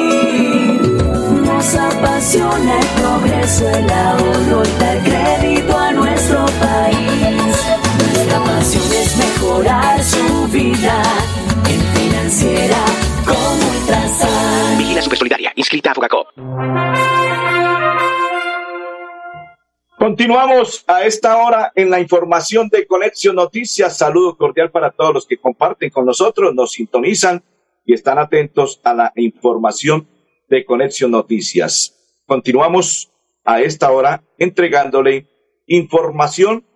Nos 1.70 1.78
apasiona 1.78 2.80
el 2.80 2.86
progreso, 3.00 3.70
el 3.70 3.90
ahorro 3.90 4.62
y 4.64 4.80
dar 4.80 4.98
crédito 5.04 5.78
a 5.78 5.92
nuestro 5.92 6.44
país. 6.58 7.76
Nuestra 7.96 8.40
pasión 8.40 8.82
es 8.92 9.16
mejorar 9.16 10.02
su 10.02 10.48
vida 10.48 11.00
en 11.68 11.80
financiera 11.94 12.76
como 13.24 13.70
Ultrasan. 13.70 14.78
Vigila 14.78 15.00
Supersolidaria, 15.00 15.52
inscrita 15.54 15.92
a 15.92 15.94
Fogacop. 15.94 16.26
Continuamos 19.96 20.82
a 20.88 21.04
esta 21.04 21.36
hora 21.36 21.70
en 21.76 21.88
la 21.88 22.00
información 22.00 22.68
de 22.68 22.84
Conexión 22.84 23.36
Noticias. 23.36 23.96
Saludo 23.96 24.36
cordial 24.36 24.72
para 24.72 24.90
todos 24.90 25.14
los 25.14 25.24
que 25.24 25.36
comparten 25.36 25.90
con 25.90 26.04
nosotros, 26.04 26.52
nos 26.52 26.72
sintonizan 26.72 27.44
y 27.86 27.94
están 27.94 28.18
atentos 28.18 28.80
a 28.82 28.92
la 28.92 29.12
información 29.14 30.08
de 30.50 30.64
Conexión 30.64 31.12
Noticias. 31.12 32.22
Continuamos 32.26 33.10
a 33.44 33.62
esta 33.62 33.90
hora 33.90 34.22
entregándole 34.36 35.28
información 35.66 36.66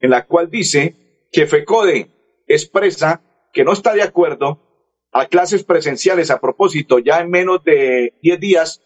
en 0.00 0.10
la 0.10 0.26
cual 0.26 0.48
dice 0.48 1.26
que 1.32 1.46
FECODE 1.46 2.08
expresa 2.46 3.20
que 3.52 3.64
no 3.64 3.72
está 3.72 3.94
de 3.94 4.02
acuerdo 4.02 4.62
a 5.12 5.26
clases 5.26 5.64
presenciales. 5.64 6.30
A 6.30 6.40
propósito, 6.40 7.00
ya 7.00 7.20
en 7.20 7.30
menos 7.30 7.64
de 7.64 8.14
10 8.22 8.40
días 8.40 8.82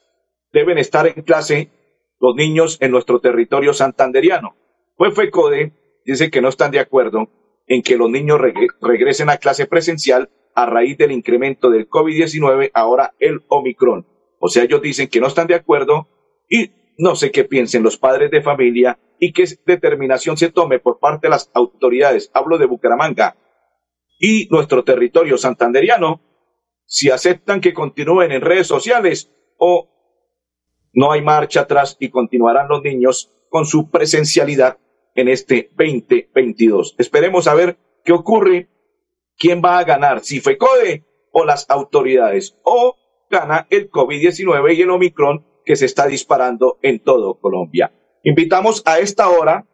deben 0.53 0.79
estar 0.79 1.07
en 1.07 1.23
clase 1.23 1.71
los 2.19 2.35
niños 2.35 2.79
en 2.81 2.91
nuestro 2.91 3.21
territorio 3.21 3.75
santanderiano. 3.75 4.57
Pues 4.97 5.15
FECODE 5.15 5.73
dice 6.05 6.31
que 6.31 6.41
no 6.41 6.49
están 6.49 6.71
de 6.71 6.81
acuerdo 6.81 7.29
en 7.67 7.83
que 7.83 7.97
los 7.97 8.11
niños 8.11 8.41
regresen 8.81 9.31
a 9.31 9.37
clase 9.37 9.67
presencial 9.67 10.31
a 10.55 10.67
raíz 10.67 10.99
del 10.99 11.13
incremento 11.13 11.71
del 11.71 11.89
COVID-19, 11.89 12.71
ahora 12.75 13.15
el 13.19 13.43
Omicron. 13.49 14.07
O 14.41 14.49
sea, 14.49 14.65
ellos 14.65 14.83
dicen 14.83 15.09
que 15.09 15.21
no 15.21 15.27
están 15.29 15.47
de 15.47 15.55
acuerdo 15.55 16.09
y 16.49 16.73
no 16.99 17.15
sé 17.15 17.31
qué 17.31 17.45
piensen 17.45 17.83
los 17.83 17.99
padres 17.99 18.31
de 18.31 18.43
familia 18.43 18.99
y 19.19 19.33
qué 19.33 19.45
determinación 19.67 20.37
se 20.37 20.51
tome 20.51 20.81
por 20.81 20.99
parte 20.99 21.27
de 21.27 21.31
las 21.31 21.51
autoridades. 21.55 22.31
Hablo 22.33 22.57
de 22.59 22.67
Bucaramanga 22.67 23.37
y 24.19 24.49
nuestro 24.51 24.83
territorio 24.83 25.37
santanderiano, 25.37 26.23
si 26.87 27.11
aceptan 27.11 27.61
que 27.61 27.75
continúen 27.75 28.33
en 28.33 28.41
redes 28.41 28.67
sociales 28.67 29.31
o 29.59 29.89
no 30.93 31.13
hay 31.13 31.23
marcha 31.23 31.61
atrás 31.61 31.97
y 32.01 32.09
continuarán 32.09 32.69
los 32.69 32.83
niños 32.83 33.33
con 33.51 33.67
su 33.67 33.91
presencialidad 33.91 34.79
en 35.15 35.29
este 35.29 35.71
2022. 35.77 36.97
Esperemos 36.99 37.47
a 37.47 37.55
ver 37.55 37.79
qué 38.05 38.13
ocurre, 38.13 38.69
quién 39.37 39.63
va 39.63 39.79
a 39.79 39.85
ganar, 39.85 40.21
si 40.21 40.41
FECODE 40.41 41.05
o 41.31 41.45
las 41.45 41.69
autoridades, 41.69 42.59
o 42.65 42.97
gana 43.31 43.67
el 43.71 43.91
COVID-19 43.91 44.77
y 44.77 44.83
el 44.83 44.91
Omicron 44.91 45.47
que 45.65 45.77
se 45.77 45.87
está 45.87 46.07
disparando 46.07 46.79
en 46.83 46.99
todo 46.99 47.39
Colombia. 47.39 47.93
Invitamos 48.25 48.83
a 48.85 48.99
esta 48.99 49.31
hora 49.31 49.65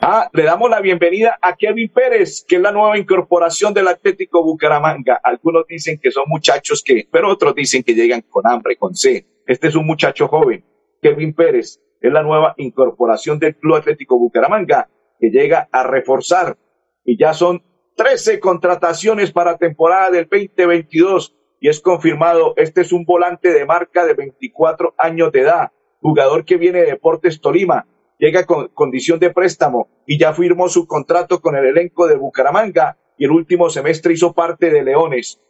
Ah, 0.00 0.30
le 0.32 0.44
damos 0.44 0.70
la 0.70 0.80
bienvenida 0.80 1.40
a 1.42 1.56
Kevin 1.56 1.90
Pérez, 1.92 2.44
que 2.46 2.54
es 2.54 2.62
la 2.62 2.70
nueva 2.70 2.96
incorporación 2.96 3.74
del 3.74 3.88
Atlético 3.88 4.44
Bucaramanga. 4.44 5.18
Algunos 5.20 5.66
dicen 5.66 5.98
que 6.00 6.12
son 6.12 6.22
muchachos 6.28 6.84
que, 6.84 7.08
pero 7.10 7.28
otros 7.28 7.52
dicen 7.56 7.82
que 7.82 7.94
llegan 7.94 8.20
con 8.20 8.46
hambre, 8.46 8.76
con 8.76 8.94
sed. 8.94 9.24
Este 9.44 9.66
es 9.66 9.74
un 9.74 9.88
muchacho 9.88 10.28
joven, 10.28 10.64
Kevin 11.02 11.34
Pérez, 11.34 11.80
es 12.00 12.12
la 12.12 12.22
nueva 12.22 12.54
incorporación 12.58 13.40
del 13.40 13.56
Club 13.56 13.74
Atlético 13.74 14.20
Bucaramanga, 14.20 14.88
que 15.18 15.30
llega 15.30 15.68
a 15.72 15.82
reforzar 15.82 16.56
y 17.04 17.18
ya 17.18 17.34
son 17.34 17.64
13 17.96 18.38
contrataciones 18.38 19.32
para 19.32 19.58
temporada 19.58 20.10
del 20.10 20.28
2022 20.30 21.34
y 21.60 21.68
es 21.68 21.80
confirmado, 21.80 22.54
este 22.56 22.82
es 22.82 22.92
un 22.92 23.04
volante 23.04 23.52
de 23.52 23.66
marca 23.66 24.06
de 24.06 24.14
24 24.14 24.94
años 24.98 25.32
de 25.32 25.40
edad, 25.40 25.72
jugador 26.00 26.44
que 26.44 26.56
viene 26.56 26.80
de 26.80 26.86
Deportes 26.86 27.40
Tolima, 27.40 27.86
llega 28.18 28.46
con 28.46 28.68
condición 28.68 29.18
de 29.18 29.30
préstamo 29.30 29.88
y 30.06 30.18
ya 30.18 30.32
firmó 30.32 30.68
su 30.68 30.86
contrato 30.86 31.40
con 31.40 31.56
el 31.56 31.66
elenco 31.66 32.06
de 32.06 32.16
Bucaramanga 32.16 32.96
y 33.16 33.24
el 33.24 33.32
último 33.32 33.70
semestre 33.70 34.12
hizo 34.12 34.32
parte 34.32 34.70
de 34.70 34.82
Leones. 34.82 35.40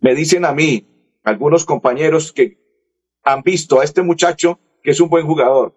Me 0.00 0.14
dicen 0.14 0.44
a 0.44 0.52
mí, 0.52 0.86
algunos 1.24 1.64
compañeros 1.64 2.32
que 2.32 2.58
han 3.24 3.42
visto 3.42 3.80
a 3.80 3.84
este 3.84 4.02
muchacho 4.02 4.60
que 4.82 4.92
es 4.92 5.00
un 5.00 5.08
buen 5.08 5.26
jugador, 5.26 5.74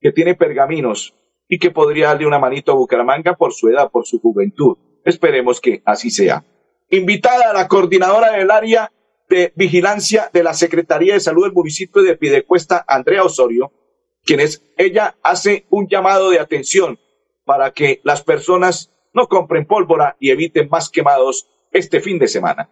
que 0.00 0.12
tiene 0.12 0.34
pergaminos 0.34 1.14
y 1.48 1.58
que 1.58 1.70
podría 1.70 2.08
darle 2.08 2.26
una 2.26 2.38
manito 2.38 2.72
a 2.72 2.76
Bucaramanga 2.76 3.34
por 3.34 3.52
su 3.52 3.68
edad, 3.68 3.90
por 3.90 4.06
su 4.06 4.20
juventud. 4.20 4.78
Esperemos 5.04 5.60
que 5.60 5.82
así 5.84 6.10
sea. 6.10 6.44
Invitada 6.90 7.50
a 7.50 7.52
la 7.52 7.68
coordinadora 7.68 8.32
del 8.32 8.50
área 8.50 8.90
de 9.28 9.52
vigilancia 9.56 10.30
de 10.32 10.42
la 10.42 10.54
Secretaría 10.54 11.14
de 11.14 11.20
Salud 11.20 11.44
del 11.44 11.52
municipio 11.52 12.02
de 12.02 12.16
Pidecuesta, 12.16 12.84
Andrea 12.86 13.24
Osorio, 13.24 13.72
quienes 14.24 14.62
ella 14.76 15.16
hace 15.22 15.66
un 15.70 15.88
llamado 15.88 16.30
de 16.30 16.40
atención 16.40 16.98
para 17.44 17.72
que 17.72 18.00
las 18.04 18.22
personas 18.22 18.90
no 19.12 19.28
compren 19.28 19.66
pólvora 19.66 20.16
y 20.18 20.30
eviten 20.30 20.68
más 20.68 20.90
quemados 20.90 21.48
este 21.72 22.00
fin 22.00 22.18
de 22.18 22.28
semana. 22.28 22.68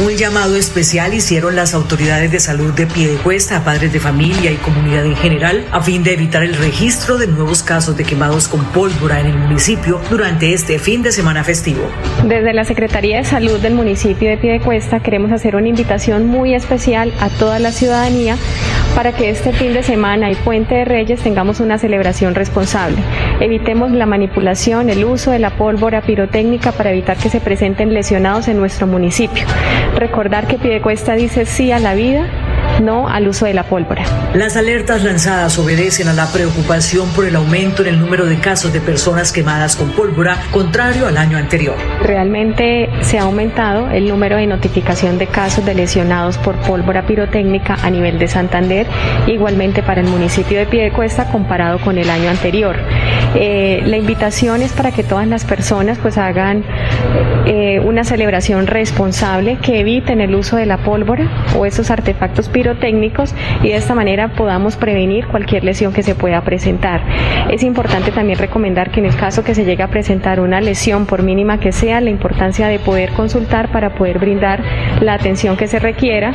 Un 0.00 0.12
llamado 0.12 0.54
especial 0.54 1.12
hicieron 1.12 1.56
las 1.56 1.74
autoridades 1.74 2.30
de 2.30 2.38
salud 2.38 2.72
de 2.72 2.86
Piedecuesta 2.86 3.56
a 3.56 3.64
padres 3.64 3.92
de 3.92 3.98
familia 3.98 4.52
y 4.52 4.54
comunidad 4.54 5.04
en 5.04 5.16
general 5.16 5.64
a 5.72 5.80
fin 5.80 6.04
de 6.04 6.12
evitar 6.12 6.44
el 6.44 6.54
registro 6.54 7.18
de 7.18 7.26
nuevos 7.26 7.64
casos 7.64 7.96
de 7.96 8.04
quemados 8.04 8.46
con 8.46 8.64
pólvora 8.66 9.18
en 9.18 9.26
el 9.26 9.36
municipio 9.36 10.00
durante 10.08 10.52
este 10.54 10.78
fin 10.78 11.02
de 11.02 11.10
semana 11.10 11.42
festivo. 11.42 11.80
Desde 12.24 12.52
la 12.52 12.64
Secretaría 12.64 13.16
de 13.16 13.24
Salud 13.24 13.58
del 13.58 13.74
municipio 13.74 14.30
de 14.30 14.36
Piedecuesta 14.36 15.00
queremos 15.00 15.32
hacer 15.32 15.56
una 15.56 15.66
invitación 15.66 16.28
muy 16.28 16.54
especial 16.54 17.12
a 17.18 17.28
toda 17.28 17.58
la 17.58 17.72
ciudadanía 17.72 18.36
para 18.94 19.12
que 19.12 19.30
este 19.30 19.52
fin 19.52 19.74
de 19.74 19.82
semana 19.82 20.30
y 20.30 20.36
Puente 20.36 20.76
de 20.76 20.84
Reyes 20.84 21.20
tengamos 21.20 21.58
una 21.58 21.76
celebración 21.76 22.36
responsable. 22.36 22.98
Evitemos 23.40 23.90
la 23.90 24.06
manipulación, 24.06 24.90
el 24.90 25.04
uso 25.04 25.32
de 25.32 25.40
la 25.40 25.56
pólvora 25.56 26.02
pirotécnica 26.02 26.70
para 26.70 26.92
evitar 26.92 27.16
que 27.16 27.30
se 27.30 27.40
presenten 27.40 27.92
lesionados 27.92 28.46
en 28.46 28.58
nuestro 28.58 28.86
municipio. 28.86 29.44
Recordar 29.98 30.46
que 30.46 30.58
Piedecuesta 30.58 31.16
dice 31.16 31.44
sí 31.44 31.72
a 31.72 31.80
la 31.80 31.94
vida 31.94 32.47
no 32.80 33.08
al 33.08 33.28
uso 33.28 33.46
de 33.46 33.54
la 33.54 33.64
pólvora. 33.64 34.04
Las 34.34 34.56
alertas 34.56 35.02
lanzadas 35.02 35.58
obedecen 35.58 36.08
a 36.08 36.12
la 36.12 36.26
preocupación 36.26 37.08
por 37.10 37.24
el 37.24 37.36
aumento 37.36 37.82
en 37.82 37.88
el 37.88 38.00
número 38.00 38.26
de 38.26 38.38
casos 38.38 38.72
de 38.72 38.80
personas 38.80 39.32
quemadas 39.32 39.76
con 39.76 39.90
pólvora, 39.90 40.36
contrario 40.50 41.06
al 41.06 41.16
año 41.16 41.38
anterior. 41.38 41.74
Realmente 42.02 42.88
se 43.00 43.18
ha 43.18 43.22
aumentado 43.22 43.90
el 43.90 44.08
número 44.08 44.36
de 44.36 44.46
notificación 44.46 45.18
de 45.18 45.26
casos 45.26 45.64
de 45.64 45.74
lesionados 45.74 46.38
por 46.38 46.56
pólvora 46.56 47.06
pirotécnica 47.06 47.78
a 47.82 47.90
nivel 47.90 48.18
de 48.18 48.28
Santander, 48.28 48.86
igualmente 49.26 49.82
para 49.82 50.00
el 50.00 50.06
municipio 50.08 50.58
de 50.58 50.66
Piedecuesta 50.66 51.30
comparado 51.30 51.78
con 51.80 51.98
el 51.98 52.10
año 52.10 52.30
anterior. 52.30 52.76
Eh, 53.34 53.82
la 53.84 53.96
invitación 53.96 54.62
es 54.62 54.72
para 54.72 54.92
que 54.92 55.02
todas 55.02 55.26
las 55.26 55.44
personas 55.44 55.98
pues 55.98 56.16
hagan 56.16 56.64
eh, 57.46 57.80
una 57.80 58.04
celebración 58.04 58.66
responsable, 58.66 59.58
que 59.60 59.80
eviten 59.80 60.20
el 60.20 60.34
uso 60.34 60.56
de 60.56 60.66
la 60.66 60.78
pólvora 60.78 61.28
o 61.56 61.66
esos 61.66 61.90
artefactos 61.90 62.48
pirotécnicos 62.48 62.67
y 63.62 63.68
de 63.68 63.76
esta 63.76 63.94
manera 63.94 64.28
podamos 64.28 64.76
prevenir 64.76 65.26
cualquier 65.26 65.64
lesión 65.64 65.92
que 65.92 66.02
se 66.02 66.14
pueda 66.14 66.42
presentar. 66.42 67.02
Es 67.50 67.62
importante 67.62 68.10
también 68.10 68.38
recomendar 68.38 68.90
que 68.90 69.00
en 69.00 69.06
el 69.06 69.16
caso 69.16 69.42
que 69.42 69.54
se 69.54 69.64
llegue 69.64 69.82
a 69.82 69.88
presentar 69.88 70.40
una 70.40 70.60
lesión, 70.60 71.06
por 71.06 71.22
mínima 71.22 71.60
que 71.60 71.72
sea, 71.72 72.00
la 72.00 72.10
importancia 72.10 72.68
de 72.68 72.78
poder 72.78 73.12
consultar 73.12 73.70
para 73.72 73.94
poder 73.94 74.18
brindar 74.18 74.62
la 75.00 75.14
atención 75.14 75.56
que 75.56 75.66
se 75.66 75.78
requiera 75.78 76.32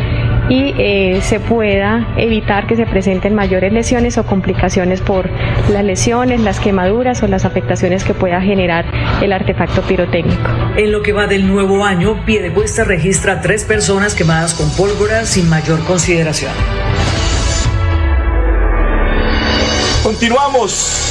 y 0.50 0.74
eh, 0.78 1.22
se 1.22 1.40
pueda 1.40 2.14
evitar 2.18 2.68
que 2.68 2.76
se 2.76 2.86
presenten 2.86 3.34
mayores 3.34 3.72
lesiones 3.72 4.18
o 4.18 4.26
complicaciones 4.26 5.02
por 5.02 5.30
las 5.70 5.84
lesiones, 5.84 6.42
las 6.42 6.60
quemaduras 6.60 7.24
o 7.24 7.28
las 7.28 7.46
afectaciones 7.46 8.04
que 8.04 8.14
pueda 8.14 8.42
generar 8.42 8.86
el 9.22 9.32
artefacto 9.32 9.82
pirotécnico. 9.82 10.50
En 10.76 10.92
lo 10.92 11.02
que 11.02 11.14
va 11.14 11.28
del 11.28 11.48
nuevo 11.48 11.86
año, 11.86 12.26
Piedecuesta 12.26 12.84
registra 12.84 13.42
tres 13.42 13.64
personas 13.64 14.16
quemadas 14.16 14.54
con 14.54 14.70
pólvora 14.76 15.26
sin 15.26 15.50
mayor 15.50 15.84
consideración. 15.86 16.52
Continuamos. 20.04 21.10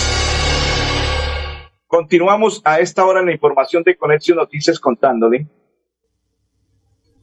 Continuamos 1.86 2.60
a 2.64 2.78
esta 2.78 3.04
hora 3.04 3.20
en 3.20 3.26
la 3.26 3.32
información 3.32 3.82
de 3.82 3.96
Conexión 3.96 4.38
Noticias 4.38 4.78
contándole 4.78 5.46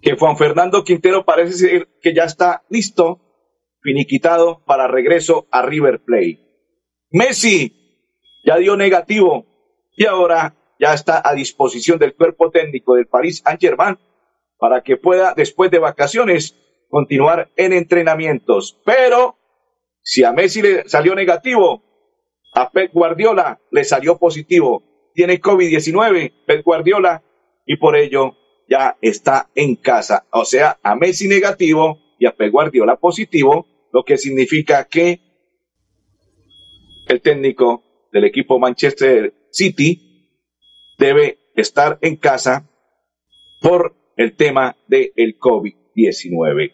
que 0.02 0.16
Juan 0.16 0.38
Fernando 0.38 0.84
Quintero 0.84 1.26
parece 1.26 1.54
ser 1.54 1.88
que 2.02 2.14
ya 2.14 2.24
está 2.24 2.64
listo, 2.70 3.20
finiquitado 3.82 4.64
para 4.66 4.88
regreso 4.88 5.48
a 5.52 5.62
River 5.62 6.02
Plate. 6.04 6.40
Messi 7.12 7.74
ya 8.46 8.58
dio 8.58 8.76
negativo 8.76 9.46
y 9.96 10.06
ahora 10.06 10.56
ya 10.80 10.94
está 10.94 11.22
a 11.24 11.34
disposición 11.34 12.00
del 12.00 12.16
cuerpo 12.16 12.52
técnico 12.52 12.96
del 12.96 13.08
París 13.08 13.42
Saint-Germain 13.44 13.98
para 14.58 14.82
que 14.82 14.98
pueda, 14.98 15.34
después 15.36 15.72
de 15.72 15.80
vacaciones, 15.80 16.56
continuar 16.90 17.50
en 17.56 17.74
entrenamientos. 17.74 18.80
Pero 18.86 19.38
si 20.02 20.24
a 20.24 20.32
Messi 20.32 20.62
le 20.62 20.88
salió 20.88 21.16
negativo, 21.16 21.84
a 22.54 22.72
Pep 22.72 22.92
Guardiola 22.94 23.60
le 23.72 23.84
salió 23.84 24.18
positivo 24.18 24.84
tiene 25.14 25.42
COVID-19, 25.42 26.46
Pep 26.46 26.64
Guardiola, 26.64 27.24
y 27.66 27.76
por 27.76 27.98
ello 27.98 28.38
ya 28.70 28.98
está 29.02 29.50
en 29.56 29.76
casa. 29.76 30.28
O 30.32 30.46
sea, 30.46 30.80
a 30.84 30.96
Messi 30.96 31.28
negativo 31.28 32.00
y 32.20 32.26
a 32.26 32.36
Pep 32.36 32.52
Guardiola 32.52 32.98
positivo, 32.98 33.66
lo 33.92 34.04
que 34.04 34.18
significa 34.18 34.86
que 34.86 35.22
el 37.08 37.22
técnico 37.22 37.84
del 38.12 38.26
equipo 38.26 38.60
Manchester 38.60 39.34
City 39.52 40.00
debe 40.98 41.40
estar 41.56 41.98
en 42.02 42.18
casa 42.18 42.70
por 43.62 43.96
el 44.16 44.36
tema 44.36 44.76
del 44.88 45.40
COVID-19. 45.40 46.72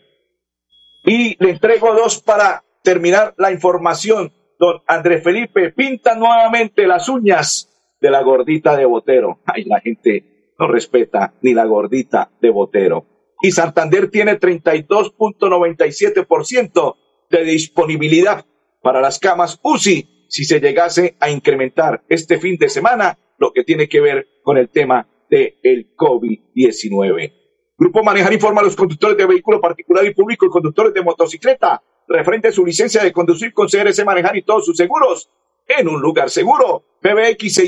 Y 1.05 1.43
le 1.43 1.51
entrego 1.51 1.93
dos 1.93 2.21
para 2.21 2.63
terminar 2.83 3.33
la 3.37 3.51
información. 3.51 4.33
Don 4.59 4.81
Andrés 4.87 5.23
Felipe 5.23 5.71
pinta 5.71 6.15
nuevamente 6.15 6.87
las 6.87 7.07
uñas 7.07 7.69
de 8.01 8.09
la 8.09 8.21
gordita 8.23 8.75
de 8.75 8.85
Botero. 8.85 9.39
Ay, 9.45 9.65
la 9.65 9.79
gente 9.79 10.34
no 10.57 10.67
respeta 10.67 11.33
ni 11.41 11.53
la 11.53 11.65
gordita 11.65 12.31
de 12.41 12.49
Botero. 12.49 13.05
Y 13.41 13.51
Santander 13.51 14.09
tiene 14.09 14.39
32.97% 14.39 16.95
de 17.29 17.43
disponibilidad 17.43 18.45
para 18.81 19.01
las 19.01 19.19
camas 19.19 19.59
UCI 19.61 20.25
si 20.29 20.45
se 20.45 20.59
llegase 20.59 21.15
a 21.19 21.29
incrementar 21.29 22.03
este 22.09 22.39
fin 22.39 22.57
de 22.57 22.69
semana 22.69 23.19
lo 23.37 23.51
que 23.51 23.63
tiene 23.63 23.87
que 23.87 24.01
ver 24.01 24.27
con 24.43 24.57
el 24.57 24.69
tema 24.69 25.07
del 25.29 25.55
el 25.63 25.95
COVID-19. 25.95 27.33
Grupo 27.77 28.03
Manejar 28.03 28.33
informa 28.33 28.61
a 28.61 28.63
los 28.63 28.75
conductores 28.75 29.17
de 29.17 29.25
vehículo 29.25 29.59
particular 29.59 30.05
y 30.05 30.13
público 30.13 30.45
y 30.45 30.49
conductores 30.49 30.93
de 30.93 31.01
motocicleta 31.01 31.81
referente 32.07 32.49
a 32.49 32.51
su 32.51 32.63
licencia 32.65 33.03
de 33.03 33.11
conducir 33.11 33.51
con 33.53 33.67
CRS 33.67 34.05
Manejar 34.05 34.37
y 34.37 34.43
todos 34.43 34.65
sus 34.65 34.77
seguros 34.77 35.29
en 35.67 35.89
un 35.89 36.01
lugar 36.01 36.29
seguro. 36.29 36.83
PBX 37.01 37.59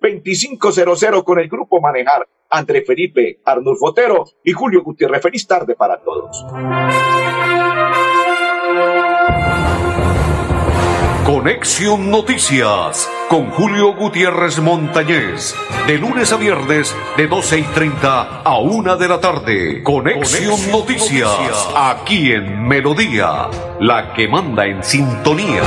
607-683-2500 0.00 1.24
con 1.24 1.38
el 1.38 1.48
Grupo 1.48 1.80
Manejar. 1.80 2.26
André 2.50 2.82
Felipe, 2.82 3.40
Arnulfo 3.44 3.86
Otero 3.86 4.24
y 4.42 4.52
Julio 4.52 4.82
Gutiérrez. 4.82 5.22
Feliz 5.22 5.46
tarde 5.46 5.74
para 5.74 5.98
todos. 5.98 6.44
Conexión 11.26 12.10
Noticias 12.10 13.06
con 13.28 13.50
Julio 13.50 13.94
Gutiérrez 13.94 14.60
Montañez. 14.60 15.54
De 15.86 15.98
lunes 15.98 16.32
a 16.32 16.36
viernes, 16.36 16.96
de 17.18 17.26
12 17.26 17.58
y 17.58 17.62
30 17.64 18.42
a 18.42 18.58
1 18.58 18.96
de 18.96 19.08
la 19.08 19.20
tarde. 19.20 19.82
Conexión, 19.82 20.58
Noticias, 20.72 21.68
aquí 21.76 22.32
en 22.32 22.66
Melodía, 22.66 23.48
la 23.78 24.14
que 24.14 24.26
manda 24.26 24.66
en 24.66 24.82
sintonía. 24.82 25.62